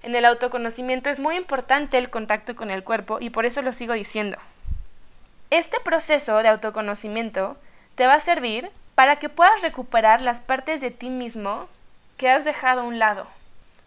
en 0.03 0.17
el 0.17 0.25
autoconocimiento 0.25 1.11
es 1.11 1.21
muy 1.21 1.37
importante 1.37 1.99
el 1.99 2.09
contacto 2.09 2.57
con 2.57 2.71
el 2.71 2.85
cuerpo 2.85 3.19
y 3.21 3.29
por 3.29 3.45
eso 3.45 3.61
lo 3.61 3.75
sigo 3.75 3.93
diciendo. 3.93 4.39
Este 5.51 5.79
proceso 5.81 6.39
de 6.39 6.49
autoconocimiento 6.49 7.59
te 7.97 8.07
va 8.07 8.15
a 8.15 8.21
servir 8.23 8.71
para 8.99 9.21
que 9.21 9.29
puedas 9.29 9.63
recuperar 9.63 10.23
las 10.23 10.41
partes 10.41 10.81
de 10.81 10.91
ti 10.91 11.09
mismo 11.09 11.69
que 12.17 12.29
has 12.29 12.45
dejado 12.45 12.81
a 12.81 12.85
un 12.85 12.99
lado. 12.99 13.29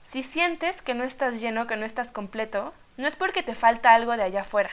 Si 0.05 0.23
sientes 0.23 0.81
que 0.81 0.93
no 0.93 1.03
estás 1.03 1.41
lleno, 1.41 1.67
que 1.67 1.75
no 1.75 1.85
estás 1.85 2.11
completo, 2.11 2.73
no 2.95 3.07
es 3.07 3.17
porque 3.17 3.43
te 3.43 3.53
falta 3.53 3.93
algo 3.93 4.15
de 4.15 4.23
allá 4.23 4.41
afuera 4.41 4.71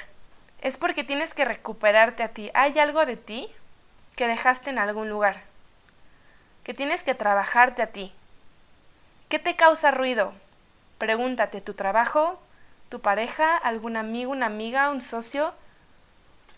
es 0.61 0.77
porque 0.77 1.05
tienes 1.05 1.35
que 1.35 1.45
recuperarte 1.45 2.23
a 2.23 2.29
ti. 2.29 2.51
Hay 2.55 2.79
algo 2.79 3.07
de 3.07 3.17
ti 3.17 3.49
que 4.17 4.27
dejaste 4.27 4.71
en 4.71 4.79
algún 4.79 5.09
lugar, 5.09 5.41
que 6.65 6.75
tienes 6.75 7.03
que 7.03 7.15
trabajarte 7.15 7.83
a 7.83 7.89
ti. 7.89 8.13
¿Qué 9.29 9.39
te 9.39 9.57
causa 9.57 9.91
ruido? 9.91 10.33
Pregúntate, 10.99 11.61
¿tu 11.61 11.75
trabajo? 11.75 12.41
¿Tu 12.89 13.01
pareja? 13.01 13.57
¿Algún 13.57 13.97
amigo, 13.97 14.33
una 14.33 14.47
amiga, 14.47 14.91
un 14.91 15.03
socio? 15.03 15.53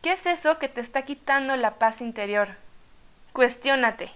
¿Qué 0.03 0.13
es 0.13 0.25
eso 0.25 0.59
que 0.59 0.69
te 0.69 0.81
está 0.81 1.03
quitando 1.03 1.57
la 1.57 1.73
paz 1.73 2.01
interior? 2.01 2.49
Cuestiónate. 3.33 4.11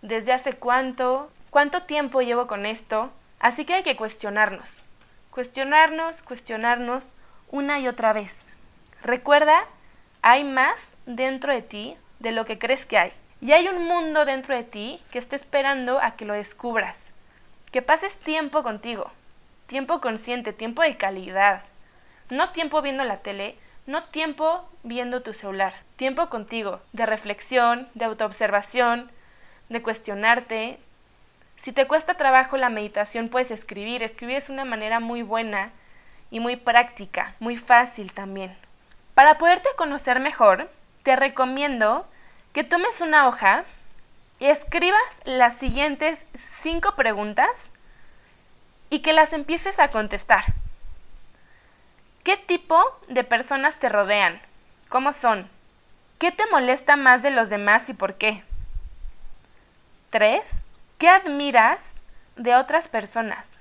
¿Desde 0.00 0.32
hace 0.32 0.54
cuánto? 0.54 1.30
¿Cuánto 1.50 1.82
tiempo 1.82 2.22
llevo 2.22 2.46
con 2.46 2.64
esto? 2.64 3.10
Así 3.40 3.66
que 3.66 3.74
hay 3.74 3.82
que 3.82 3.96
cuestionarnos. 3.96 4.84
Cuestionarnos, 5.30 6.22
cuestionarnos 6.22 7.14
una 7.50 7.78
y 7.78 7.88
otra 7.88 8.14
vez. 8.14 8.48
Recuerda, 9.02 9.64
hay 10.22 10.44
más 10.44 10.96
dentro 11.04 11.52
de 11.52 11.60
ti 11.60 11.96
de 12.20 12.32
lo 12.32 12.46
que 12.46 12.58
crees 12.58 12.86
que 12.86 12.96
hay. 12.96 13.12
Y 13.42 13.52
hay 13.52 13.68
un 13.68 13.84
mundo 13.84 14.24
dentro 14.24 14.54
de 14.56 14.64
ti 14.64 15.02
que 15.10 15.18
está 15.18 15.36
esperando 15.36 16.02
a 16.02 16.16
que 16.16 16.24
lo 16.24 16.32
descubras. 16.32 17.12
Que 17.70 17.82
pases 17.82 18.18
tiempo 18.18 18.62
contigo. 18.62 19.10
Tiempo 19.66 20.00
consciente, 20.00 20.54
tiempo 20.54 20.80
de 20.80 20.96
calidad. 20.96 21.62
No 22.30 22.48
tiempo 22.50 22.80
viendo 22.80 23.04
la 23.04 23.18
tele, 23.18 23.58
no 23.88 24.04
tiempo 24.04 24.68
viendo 24.82 25.22
tu 25.22 25.32
celular. 25.32 25.72
Tiempo 25.96 26.28
contigo, 26.28 26.82
de 26.92 27.06
reflexión, 27.06 27.88
de 27.94 28.04
autoobservación, 28.04 29.10
de 29.70 29.82
cuestionarte. 29.82 30.78
Si 31.56 31.72
te 31.72 31.86
cuesta 31.86 32.14
trabajo 32.14 32.58
la 32.58 32.68
meditación, 32.68 33.30
puedes 33.30 33.50
escribir. 33.50 34.02
Escribir 34.02 34.36
es 34.36 34.50
una 34.50 34.66
manera 34.66 35.00
muy 35.00 35.22
buena 35.22 35.70
y 36.30 36.38
muy 36.38 36.56
práctica, 36.56 37.34
muy 37.40 37.56
fácil 37.56 38.12
también. 38.12 38.54
Para 39.14 39.38
poderte 39.38 39.70
conocer 39.78 40.20
mejor, 40.20 40.70
te 41.02 41.16
recomiendo 41.16 42.06
que 42.52 42.64
tomes 42.64 43.00
una 43.00 43.26
hoja 43.26 43.64
y 44.38 44.48
escribas 44.48 45.22
las 45.24 45.56
siguientes 45.56 46.26
cinco 46.36 46.94
preguntas 46.94 47.72
y 48.90 48.98
que 48.98 49.14
las 49.14 49.32
empieces 49.32 49.78
a 49.78 49.90
contestar. 49.90 50.44
¿Qué 52.28 52.36
tipo 52.36 52.84
de 53.08 53.24
personas 53.24 53.78
te 53.78 53.88
rodean? 53.88 54.38
¿Cómo 54.90 55.14
son? 55.14 55.48
¿Qué 56.18 56.30
te 56.30 56.44
molesta 56.50 56.94
más 56.94 57.22
de 57.22 57.30
los 57.30 57.48
demás 57.48 57.88
y 57.88 57.94
por 57.94 58.16
qué? 58.16 58.44
3. 60.10 60.60
¿Qué 60.98 61.08
admiras 61.08 61.96
de 62.36 62.54
otras 62.54 62.86
personas? 62.86 63.58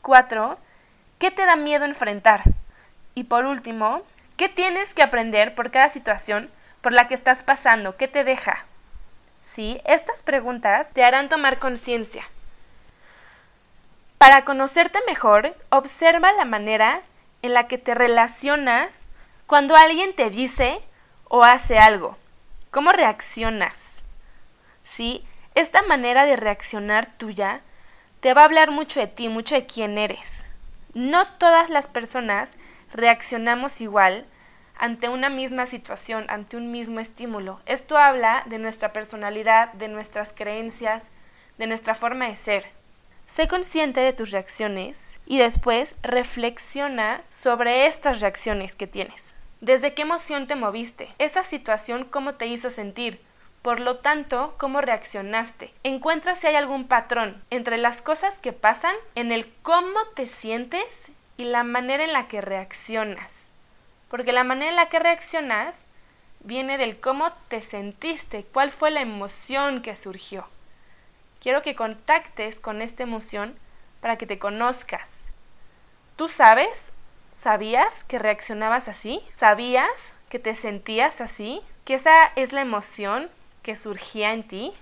4. 0.00 0.56
¿Qué 1.18 1.30
te 1.30 1.44
da 1.44 1.56
miedo 1.56 1.84
enfrentar? 1.84 2.40
Y 3.14 3.24
por 3.24 3.44
último, 3.44 4.02
¿Qué 4.38 4.48
tienes 4.48 4.94
que 4.94 5.02
aprender 5.02 5.54
por 5.54 5.70
cada 5.70 5.90
situación 5.90 6.50
por 6.80 6.94
la 6.94 7.06
que 7.06 7.14
estás 7.14 7.42
pasando? 7.42 7.98
¿Qué 7.98 8.08
te 8.08 8.24
deja? 8.24 8.64
Sí, 9.42 9.82
estas 9.84 10.22
preguntas 10.22 10.88
te 10.94 11.04
harán 11.04 11.28
tomar 11.28 11.58
conciencia. 11.58 12.24
Para 14.16 14.46
conocerte 14.46 15.00
mejor, 15.06 15.54
observa 15.68 16.32
la 16.32 16.46
manera 16.46 17.02
en 17.42 17.54
la 17.54 17.68
que 17.68 17.78
te 17.78 17.94
relacionas 17.94 19.06
cuando 19.46 19.76
alguien 19.76 20.14
te 20.14 20.30
dice 20.30 20.80
o 21.24 21.44
hace 21.44 21.78
algo. 21.78 22.16
¿Cómo 22.70 22.92
reaccionas? 22.92 24.04
Sí, 24.82 25.24
esta 25.54 25.82
manera 25.82 26.24
de 26.24 26.36
reaccionar 26.36 27.16
tuya 27.16 27.62
te 28.20 28.34
va 28.34 28.42
a 28.42 28.44
hablar 28.44 28.70
mucho 28.70 29.00
de 29.00 29.06
ti, 29.06 29.28
mucho 29.28 29.54
de 29.54 29.66
quién 29.66 29.98
eres. 29.98 30.46
No 30.94 31.26
todas 31.26 31.70
las 31.70 31.86
personas 31.86 32.58
reaccionamos 32.92 33.80
igual 33.80 34.26
ante 34.76 35.08
una 35.08 35.28
misma 35.28 35.66
situación, 35.66 36.26
ante 36.28 36.56
un 36.56 36.70
mismo 36.70 37.00
estímulo. 37.00 37.60
Esto 37.66 37.98
habla 37.98 38.44
de 38.46 38.58
nuestra 38.58 38.92
personalidad, 38.92 39.72
de 39.74 39.88
nuestras 39.88 40.32
creencias, 40.32 41.04
de 41.58 41.66
nuestra 41.66 41.94
forma 41.94 42.28
de 42.28 42.36
ser. 42.36 42.77
Sé 43.28 43.46
consciente 43.46 44.00
de 44.00 44.14
tus 44.14 44.30
reacciones 44.30 45.20
y 45.26 45.36
después 45.36 45.96
reflexiona 46.02 47.20
sobre 47.28 47.86
estas 47.86 48.22
reacciones 48.22 48.74
que 48.74 48.86
tienes. 48.86 49.36
¿Desde 49.60 49.92
qué 49.92 50.02
emoción 50.02 50.46
te 50.46 50.56
moviste? 50.56 51.10
Esa 51.18 51.44
situación, 51.44 52.04
¿cómo 52.04 52.36
te 52.36 52.46
hizo 52.46 52.70
sentir? 52.70 53.20
Por 53.60 53.80
lo 53.80 53.98
tanto, 53.98 54.54
¿cómo 54.56 54.80
reaccionaste? 54.80 55.74
Encuentra 55.84 56.36
si 56.36 56.46
hay 56.46 56.54
algún 56.54 56.88
patrón 56.88 57.42
entre 57.50 57.76
las 57.76 58.00
cosas 58.00 58.38
que 58.38 58.54
pasan 58.54 58.94
en 59.14 59.30
el 59.30 59.52
cómo 59.60 60.00
te 60.14 60.24
sientes 60.24 61.12
y 61.36 61.44
la 61.44 61.64
manera 61.64 62.04
en 62.04 62.14
la 62.14 62.28
que 62.28 62.40
reaccionas. 62.40 63.52
Porque 64.08 64.32
la 64.32 64.42
manera 64.42 64.70
en 64.70 64.76
la 64.76 64.88
que 64.88 65.00
reaccionas 65.00 65.84
viene 66.40 66.78
del 66.78 66.98
cómo 66.98 67.30
te 67.48 67.60
sentiste, 67.60 68.46
cuál 68.54 68.70
fue 68.70 68.90
la 68.90 69.02
emoción 69.02 69.82
que 69.82 69.96
surgió. 69.96 70.46
Quiero 71.40 71.62
que 71.62 71.76
contactes 71.76 72.60
con 72.60 72.82
esta 72.82 73.02
emoción 73.02 73.56
para 74.00 74.16
que 74.16 74.26
te 74.26 74.38
conozcas. 74.38 75.24
¿Tú 76.16 76.28
sabes? 76.28 76.92
¿Sabías 77.32 78.04
que 78.04 78.18
reaccionabas 78.18 78.88
así? 78.88 79.20
¿Sabías 79.36 80.14
que 80.28 80.38
te 80.38 80.54
sentías 80.54 81.20
así? 81.20 81.60
¿Que 81.84 81.94
esa 81.94 82.32
es 82.36 82.52
la 82.52 82.60
emoción 82.60 83.30
que 83.62 83.76
surgía 83.76 84.32
en 84.32 84.42
ti? 84.42 84.72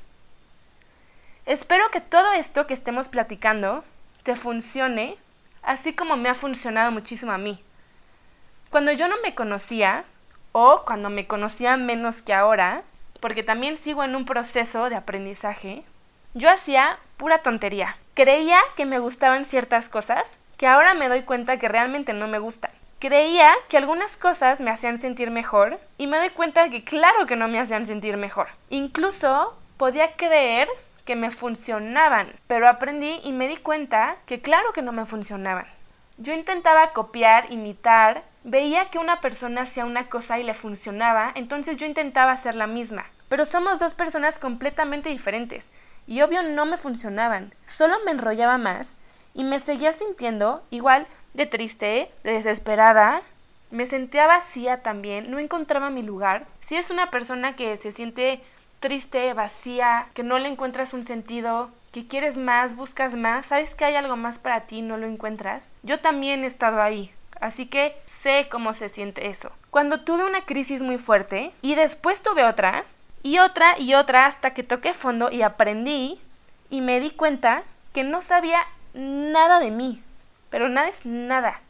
Espero 1.44 1.90
que 1.90 2.00
todo 2.00 2.32
esto 2.32 2.66
que 2.66 2.74
estemos 2.74 3.08
platicando 3.08 3.84
te 4.22 4.34
funcione 4.34 5.18
así 5.62 5.92
como 5.92 6.16
me 6.16 6.28
ha 6.28 6.34
funcionado 6.34 6.90
muchísimo 6.90 7.32
a 7.32 7.38
mí. 7.38 7.62
Cuando 8.70 8.92
yo 8.92 9.08
no 9.08 9.16
me 9.22 9.34
conocía, 9.34 10.04
o 10.52 10.84
cuando 10.86 11.10
me 11.10 11.26
conocía 11.26 11.76
menos 11.76 12.22
que 12.22 12.32
ahora, 12.32 12.82
porque 13.20 13.42
también 13.42 13.76
sigo 13.76 14.02
en 14.04 14.16
un 14.16 14.24
proceso 14.24 14.88
de 14.88 14.96
aprendizaje, 14.96 15.84
yo 16.36 16.50
hacía 16.50 16.98
pura 17.16 17.38
tontería. 17.38 17.96
Creía 18.12 18.58
que 18.76 18.84
me 18.84 18.98
gustaban 18.98 19.46
ciertas 19.46 19.88
cosas 19.88 20.38
que 20.58 20.66
ahora 20.66 20.92
me 20.92 21.08
doy 21.08 21.22
cuenta 21.22 21.58
que 21.58 21.66
realmente 21.66 22.12
no 22.12 22.28
me 22.28 22.38
gustan. 22.38 22.70
Creía 22.98 23.50
que 23.70 23.78
algunas 23.78 24.18
cosas 24.18 24.60
me 24.60 24.70
hacían 24.70 25.00
sentir 25.00 25.30
mejor 25.30 25.80
y 25.96 26.06
me 26.06 26.18
doy 26.18 26.28
cuenta 26.28 26.68
que 26.68 26.84
claro 26.84 27.26
que 27.26 27.36
no 27.36 27.48
me 27.48 27.58
hacían 27.58 27.86
sentir 27.86 28.18
mejor. 28.18 28.48
Incluso 28.68 29.56
podía 29.78 30.12
creer 30.16 30.68
que 31.06 31.16
me 31.16 31.30
funcionaban, 31.30 32.34
pero 32.46 32.68
aprendí 32.68 33.18
y 33.24 33.32
me 33.32 33.48
di 33.48 33.56
cuenta 33.56 34.16
que 34.26 34.42
claro 34.42 34.74
que 34.74 34.82
no 34.82 34.92
me 34.92 35.06
funcionaban. 35.06 35.66
Yo 36.18 36.34
intentaba 36.34 36.92
copiar, 36.92 37.50
imitar, 37.50 38.24
veía 38.44 38.90
que 38.90 38.98
una 38.98 39.22
persona 39.22 39.62
hacía 39.62 39.86
una 39.86 40.10
cosa 40.10 40.38
y 40.38 40.42
le 40.42 40.52
funcionaba, 40.52 41.32
entonces 41.34 41.78
yo 41.78 41.86
intentaba 41.86 42.32
hacer 42.32 42.54
la 42.54 42.66
misma. 42.66 43.06
Pero 43.30 43.46
somos 43.46 43.78
dos 43.78 43.94
personas 43.94 44.38
completamente 44.38 45.08
diferentes, 45.08 45.72
y 46.06 46.22
obvio 46.22 46.42
no 46.42 46.66
me 46.66 46.76
funcionaban, 46.76 47.54
solo 47.66 47.96
me 48.04 48.12
enrollaba 48.12 48.58
más 48.58 48.98
y 49.34 49.44
me 49.44 49.60
seguía 49.60 49.92
sintiendo 49.92 50.62
igual 50.70 51.06
de 51.34 51.46
triste, 51.46 52.10
de 52.24 52.32
desesperada, 52.32 53.22
me 53.70 53.86
sentía 53.86 54.26
vacía 54.26 54.82
también, 54.82 55.30
no 55.30 55.38
encontraba 55.38 55.90
mi 55.90 56.02
lugar. 56.02 56.46
Si 56.60 56.76
es 56.76 56.90
una 56.90 57.10
persona 57.10 57.56
que 57.56 57.76
se 57.76 57.92
siente 57.92 58.40
triste, 58.80 59.32
vacía, 59.34 60.06
que 60.14 60.22
no 60.22 60.38
le 60.38 60.48
encuentras 60.48 60.94
un 60.94 61.02
sentido, 61.02 61.70
que 61.92 62.06
quieres 62.06 62.36
más, 62.36 62.76
buscas 62.76 63.14
más, 63.14 63.46
sabes 63.46 63.74
que 63.74 63.84
hay 63.84 63.96
algo 63.96 64.16
más 64.16 64.38
para 64.38 64.62
ti 64.62 64.82
no 64.82 64.96
lo 64.96 65.06
encuentras. 65.06 65.72
Yo 65.82 66.00
también 66.00 66.44
he 66.44 66.46
estado 66.46 66.80
ahí, 66.80 67.12
así 67.40 67.66
que 67.66 67.96
sé 68.06 68.48
cómo 68.50 68.74
se 68.74 68.88
siente 68.88 69.28
eso. 69.28 69.50
Cuando 69.70 70.00
tuve 70.00 70.24
una 70.24 70.42
crisis 70.42 70.82
muy 70.82 70.98
fuerte 70.98 71.52
y 71.62 71.74
después 71.74 72.22
tuve 72.22 72.44
otra, 72.44 72.84
y 73.22 73.38
otra 73.38 73.78
y 73.78 73.94
otra 73.94 74.26
hasta 74.26 74.54
que 74.54 74.62
toqué 74.62 74.94
fondo 74.94 75.30
y 75.30 75.42
aprendí 75.42 76.20
y 76.70 76.80
me 76.80 77.00
di 77.00 77.10
cuenta 77.10 77.62
que 77.92 78.04
no 78.04 78.22
sabía 78.22 78.60
nada 78.94 79.60
de 79.60 79.70
mí, 79.70 80.02
pero 80.50 80.68
nada 80.68 80.88
es 80.88 81.04
nada 81.04 81.60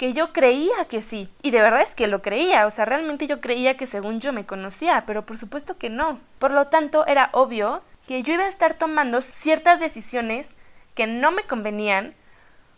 que 0.00 0.14
yo 0.14 0.32
creía 0.32 0.86
que 0.88 1.02
sí. 1.02 1.28
Y 1.42 1.50
de 1.50 1.60
verdad 1.60 1.82
es 1.82 1.94
que 1.94 2.06
lo 2.06 2.22
creía, 2.22 2.66
o 2.66 2.70
sea, 2.70 2.86
realmente 2.86 3.26
yo 3.26 3.42
creía 3.42 3.76
que 3.76 3.84
según 3.84 4.18
yo 4.18 4.32
me 4.32 4.46
conocía, 4.46 5.04
pero 5.06 5.26
por 5.26 5.36
supuesto 5.36 5.76
que 5.76 5.90
no. 5.90 6.18
Por 6.38 6.52
lo 6.52 6.68
tanto, 6.68 7.06
era 7.06 7.28
obvio 7.32 7.82
que 8.08 8.22
yo 8.22 8.32
iba 8.32 8.44
a 8.44 8.48
estar 8.48 8.72
tomando 8.72 9.20
ciertas 9.20 9.78
decisiones 9.78 10.56
que 10.94 11.06
no 11.06 11.32
me 11.32 11.42
convenían 11.42 12.14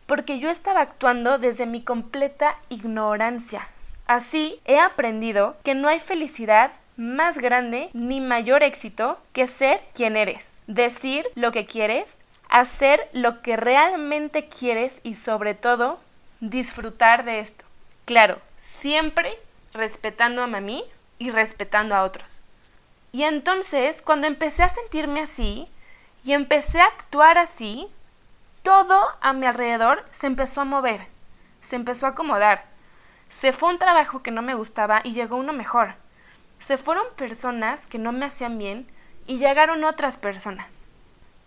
porque 0.06 0.40
yo 0.40 0.50
estaba 0.50 0.80
actuando 0.80 1.38
desde 1.38 1.64
mi 1.64 1.84
completa 1.84 2.56
ignorancia. 2.70 3.62
Así 4.08 4.60
he 4.64 4.80
aprendido 4.80 5.54
que 5.62 5.76
no 5.76 5.86
hay 5.86 6.00
felicidad 6.00 6.72
más 6.96 7.38
grande 7.38 7.90
ni 7.92 8.20
mayor 8.20 8.62
éxito 8.62 9.18
que 9.32 9.46
ser 9.46 9.80
quien 9.94 10.16
eres, 10.16 10.62
decir 10.66 11.26
lo 11.34 11.52
que 11.52 11.64
quieres, 11.64 12.18
hacer 12.48 13.08
lo 13.12 13.42
que 13.42 13.56
realmente 13.56 14.48
quieres 14.48 15.00
y 15.02 15.14
sobre 15.14 15.54
todo 15.54 15.98
disfrutar 16.40 17.24
de 17.24 17.40
esto. 17.40 17.64
Claro, 18.04 18.38
siempre 18.58 19.38
respetando 19.72 20.42
a 20.42 20.46
mí 20.46 20.84
y 21.18 21.30
respetando 21.30 21.94
a 21.94 22.02
otros. 22.02 22.44
Y 23.12 23.24
entonces, 23.24 24.02
cuando 24.02 24.26
empecé 24.26 24.62
a 24.62 24.68
sentirme 24.68 25.20
así 25.20 25.68
y 26.24 26.32
empecé 26.32 26.80
a 26.80 26.86
actuar 26.86 27.38
así, 27.38 27.86
todo 28.62 29.00
a 29.20 29.32
mi 29.32 29.46
alrededor 29.46 30.04
se 30.12 30.26
empezó 30.26 30.60
a 30.60 30.64
mover, 30.64 31.06
se 31.66 31.76
empezó 31.76 32.06
a 32.06 32.10
acomodar. 32.10 32.64
Se 33.28 33.52
fue 33.52 33.70
un 33.70 33.78
trabajo 33.78 34.22
que 34.22 34.30
no 34.30 34.42
me 34.42 34.54
gustaba 34.54 35.00
y 35.04 35.12
llegó 35.12 35.36
uno 35.36 35.52
mejor. 35.52 35.94
Se 36.62 36.78
fueron 36.78 37.04
personas 37.16 37.86
que 37.88 37.98
no 37.98 38.12
me 38.12 38.24
hacían 38.24 38.56
bien 38.56 38.86
y 39.26 39.38
llegaron 39.38 39.82
otras 39.82 40.16
personas. 40.16 40.68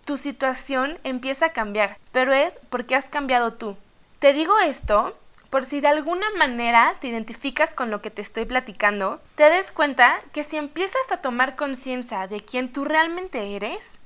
Tu 0.03 0.17
situación 0.17 0.99
empieza 1.03 1.47
a 1.47 1.53
cambiar, 1.53 1.97
pero 2.11 2.33
es 2.33 2.59
porque 2.69 2.95
has 2.95 3.05
cambiado 3.05 3.53
tú. 3.53 3.77
Te 4.19 4.33
digo 4.33 4.59
esto 4.59 5.17
por 5.49 5.65
si 5.65 5.79
de 5.79 5.87
alguna 5.87 6.29
manera 6.37 6.97
te 6.99 7.07
identificas 7.07 7.73
con 7.73 7.91
lo 7.91 8.01
que 8.01 8.11
te 8.11 8.21
estoy 8.21 8.43
platicando, 8.43 9.21
te 9.35 9.49
des 9.49 9.71
cuenta 9.71 10.19
que 10.33 10.43
si 10.43 10.57
empiezas 10.57 11.09
a 11.09 11.21
tomar 11.21 11.55
conciencia 11.55 12.27
de 12.27 12.41
quién 12.41 12.73
tú 12.73 12.83
realmente 12.83 13.55
eres, 13.55 13.99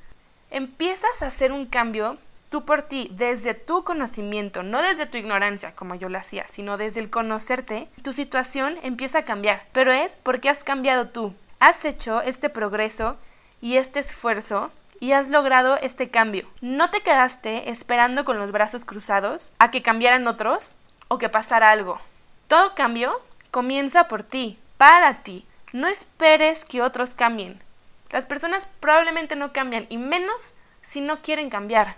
empiezas 0.52 1.24
a 1.24 1.28
hacer 1.28 1.52
un 1.52 1.66
cambio 1.66 2.20
tú 2.50 2.66
por 2.66 2.84
ti, 2.84 3.10
desde 3.12 3.54
tu 3.54 3.84
conocimiento, 3.84 4.64
no 4.64 4.82
desde 4.82 5.06
tu 5.06 5.18
ignorancia 5.18 5.76
como 5.76 5.96
yo 5.96 6.10
lo 6.10 6.18
hacía, 6.18 6.46
sino 6.50 6.78
desde 6.78 7.00
el 7.00 7.10
conocerte, 7.10 7.88
tu 8.04 8.14
situación 8.14 8.78
empieza 8.84 9.20
a 9.20 9.26
cambiar. 9.26 9.64
Pero 9.72 9.92
es 9.92 10.16
porque 10.18 10.50
has 10.50 10.64
cambiado 10.64 11.10
tú. 11.10 11.34
Has 11.60 11.86
hecho 11.86 12.22
este 12.22 12.50
progreso 12.50 13.18
y 13.62 13.78
este 13.78 14.00
esfuerzo 14.00 14.72
y 15.00 15.14
has 15.14 15.30
logrado 15.30 15.78
este 15.78 16.10
cambio. 16.10 16.48
No 16.62 16.90
te 16.90 17.02
quedaste 17.02 17.70
esperando 17.70 18.26
con 18.26 18.38
los 18.38 18.52
brazos 18.52 18.86
cruzados 18.86 19.54
a 19.60 19.72
que 19.72 19.82
cambiaran 19.82 20.28
otros 20.28 20.78
o 21.08 21.18
que 21.18 21.30
pasara 21.30 21.72
algo. 21.72 22.00
Todo 22.48 22.76
cambio 22.76 23.22
comienza 23.52 24.08
por 24.08 24.24
ti, 24.24 24.60
para 24.78 25.24
ti. 25.24 25.46
No 25.72 25.88
esperes 25.88 26.66
que 26.66 26.82
otros 26.82 27.14
cambien. 27.14 27.62
Las 28.10 28.26
personas 28.26 28.68
probablemente 28.80 29.36
no 29.36 29.54
cambian 29.54 29.86
y 29.90 29.98
menos 29.98 30.56
si 30.82 31.00
no 31.02 31.22
quieren 31.22 31.50
cambiar. 31.50 31.96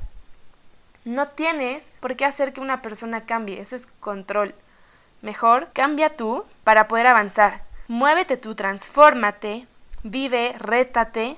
No 1.03 1.27
tienes 1.27 1.89
por 1.99 2.15
qué 2.15 2.25
hacer 2.25 2.53
que 2.53 2.61
una 2.61 2.81
persona 2.81 3.25
cambie, 3.25 3.59
eso 3.59 3.75
es 3.75 3.87
control. 3.87 4.53
Mejor 5.21 5.69
cambia 5.73 6.15
tú 6.15 6.45
para 6.63 6.87
poder 6.87 7.07
avanzar. 7.07 7.63
Muévete 7.87 8.37
tú, 8.37 8.55
transfórmate, 8.55 9.67
vive, 10.03 10.53
rétate. 10.57 11.37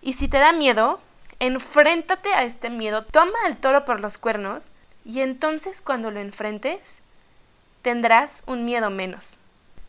Y 0.00 0.14
si 0.14 0.28
te 0.28 0.38
da 0.38 0.52
miedo, 0.52 1.00
enfréntate 1.38 2.32
a 2.34 2.44
este 2.44 2.70
miedo, 2.70 3.04
toma 3.04 3.38
al 3.46 3.56
toro 3.56 3.84
por 3.84 4.00
los 4.00 4.16
cuernos 4.16 4.72
y 5.04 5.20
entonces 5.20 5.80
cuando 5.80 6.10
lo 6.10 6.20
enfrentes, 6.20 7.02
tendrás 7.82 8.42
un 8.46 8.64
miedo 8.64 8.90
menos. 8.90 9.38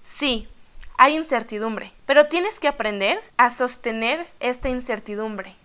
Sí, 0.04 0.48
hay 0.98 1.16
incertidumbre, 1.16 1.92
pero 2.06 2.28
tienes 2.28 2.60
que 2.60 2.68
aprender 2.68 3.22
a 3.38 3.50
sostener 3.50 4.28
esta 4.40 4.70
incertidumbre. 4.70 5.56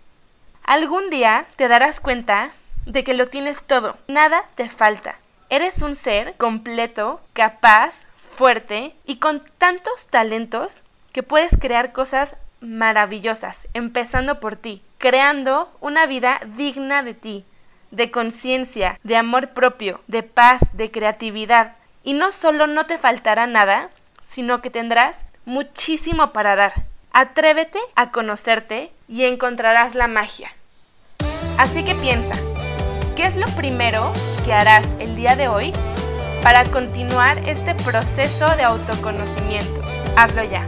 Algún 0.63 1.09
día 1.09 1.47
te 1.55 1.67
darás 1.67 1.99
cuenta 1.99 2.51
de 2.85 3.03
que 3.03 3.13
lo 3.13 3.27
tienes 3.27 3.63
todo, 3.63 3.97
nada 4.07 4.43
te 4.55 4.69
falta. 4.69 5.15
Eres 5.49 5.81
un 5.81 5.95
ser 5.95 6.35
completo, 6.35 7.21
capaz, 7.33 8.05
fuerte 8.17 8.95
y 9.05 9.17
con 9.17 9.43
tantos 9.57 10.07
talentos 10.07 10.83
que 11.11 11.23
puedes 11.23 11.57
crear 11.59 11.91
cosas 11.91 12.35
maravillosas, 12.61 13.67
empezando 13.73 14.39
por 14.39 14.55
ti, 14.55 14.81
creando 14.97 15.71
una 15.81 16.05
vida 16.05 16.39
digna 16.55 17.03
de 17.03 17.13
ti, 17.13 17.45
de 17.91 18.11
conciencia, 18.11 18.99
de 19.03 19.17
amor 19.17 19.49
propio, 19.49 20.01
de 20.07 20.23
paz, 20.23 20.59
de 20.73 20.91
creatividad. 20.91 21.75
Y 22.03 22.13
no 22.13 22.31
solo 22.31 22.67
no 22.67 22.85
te 22.85 22.97
faltará 22.97 23.47
nada, 23.47 23.89
sino 24.21 24.61
que 24.61 24.69
tendrás 24.69 25.23
muchísimo 25.45 26.31
para 26.31 26.55
dar. 26.55 26.85
Atrévete 27.11 27.79
a 27.95 28.11
conocerte 28.11 28.91
y 29.07 29.23
encontrarás 29.23 29.95
la 29.95 30.07
magia. 30.07 30.51
Así 31.57 31.83
que 31.83 31.95
piensa, 31.95 32.35
¿Qué 33.19 33.25
es 33.25 33.35
lo 33.35 33.47
primero 33.47 34.13
que 34.45 34.53
harás 34.53 34.87
el 34.97 35.17
día 35.17 35.35
de 35.35 35.49
hoy 35.49 35.73
para 36.41 36.63
continuar 36.63 37.37
este 37.49 37.75
proceso 37.75 38.55
de 38.55 38.63
autoconocimiento? 38.63 39.81
Hazlo 40.15 40.45
ya. 40.45 40.65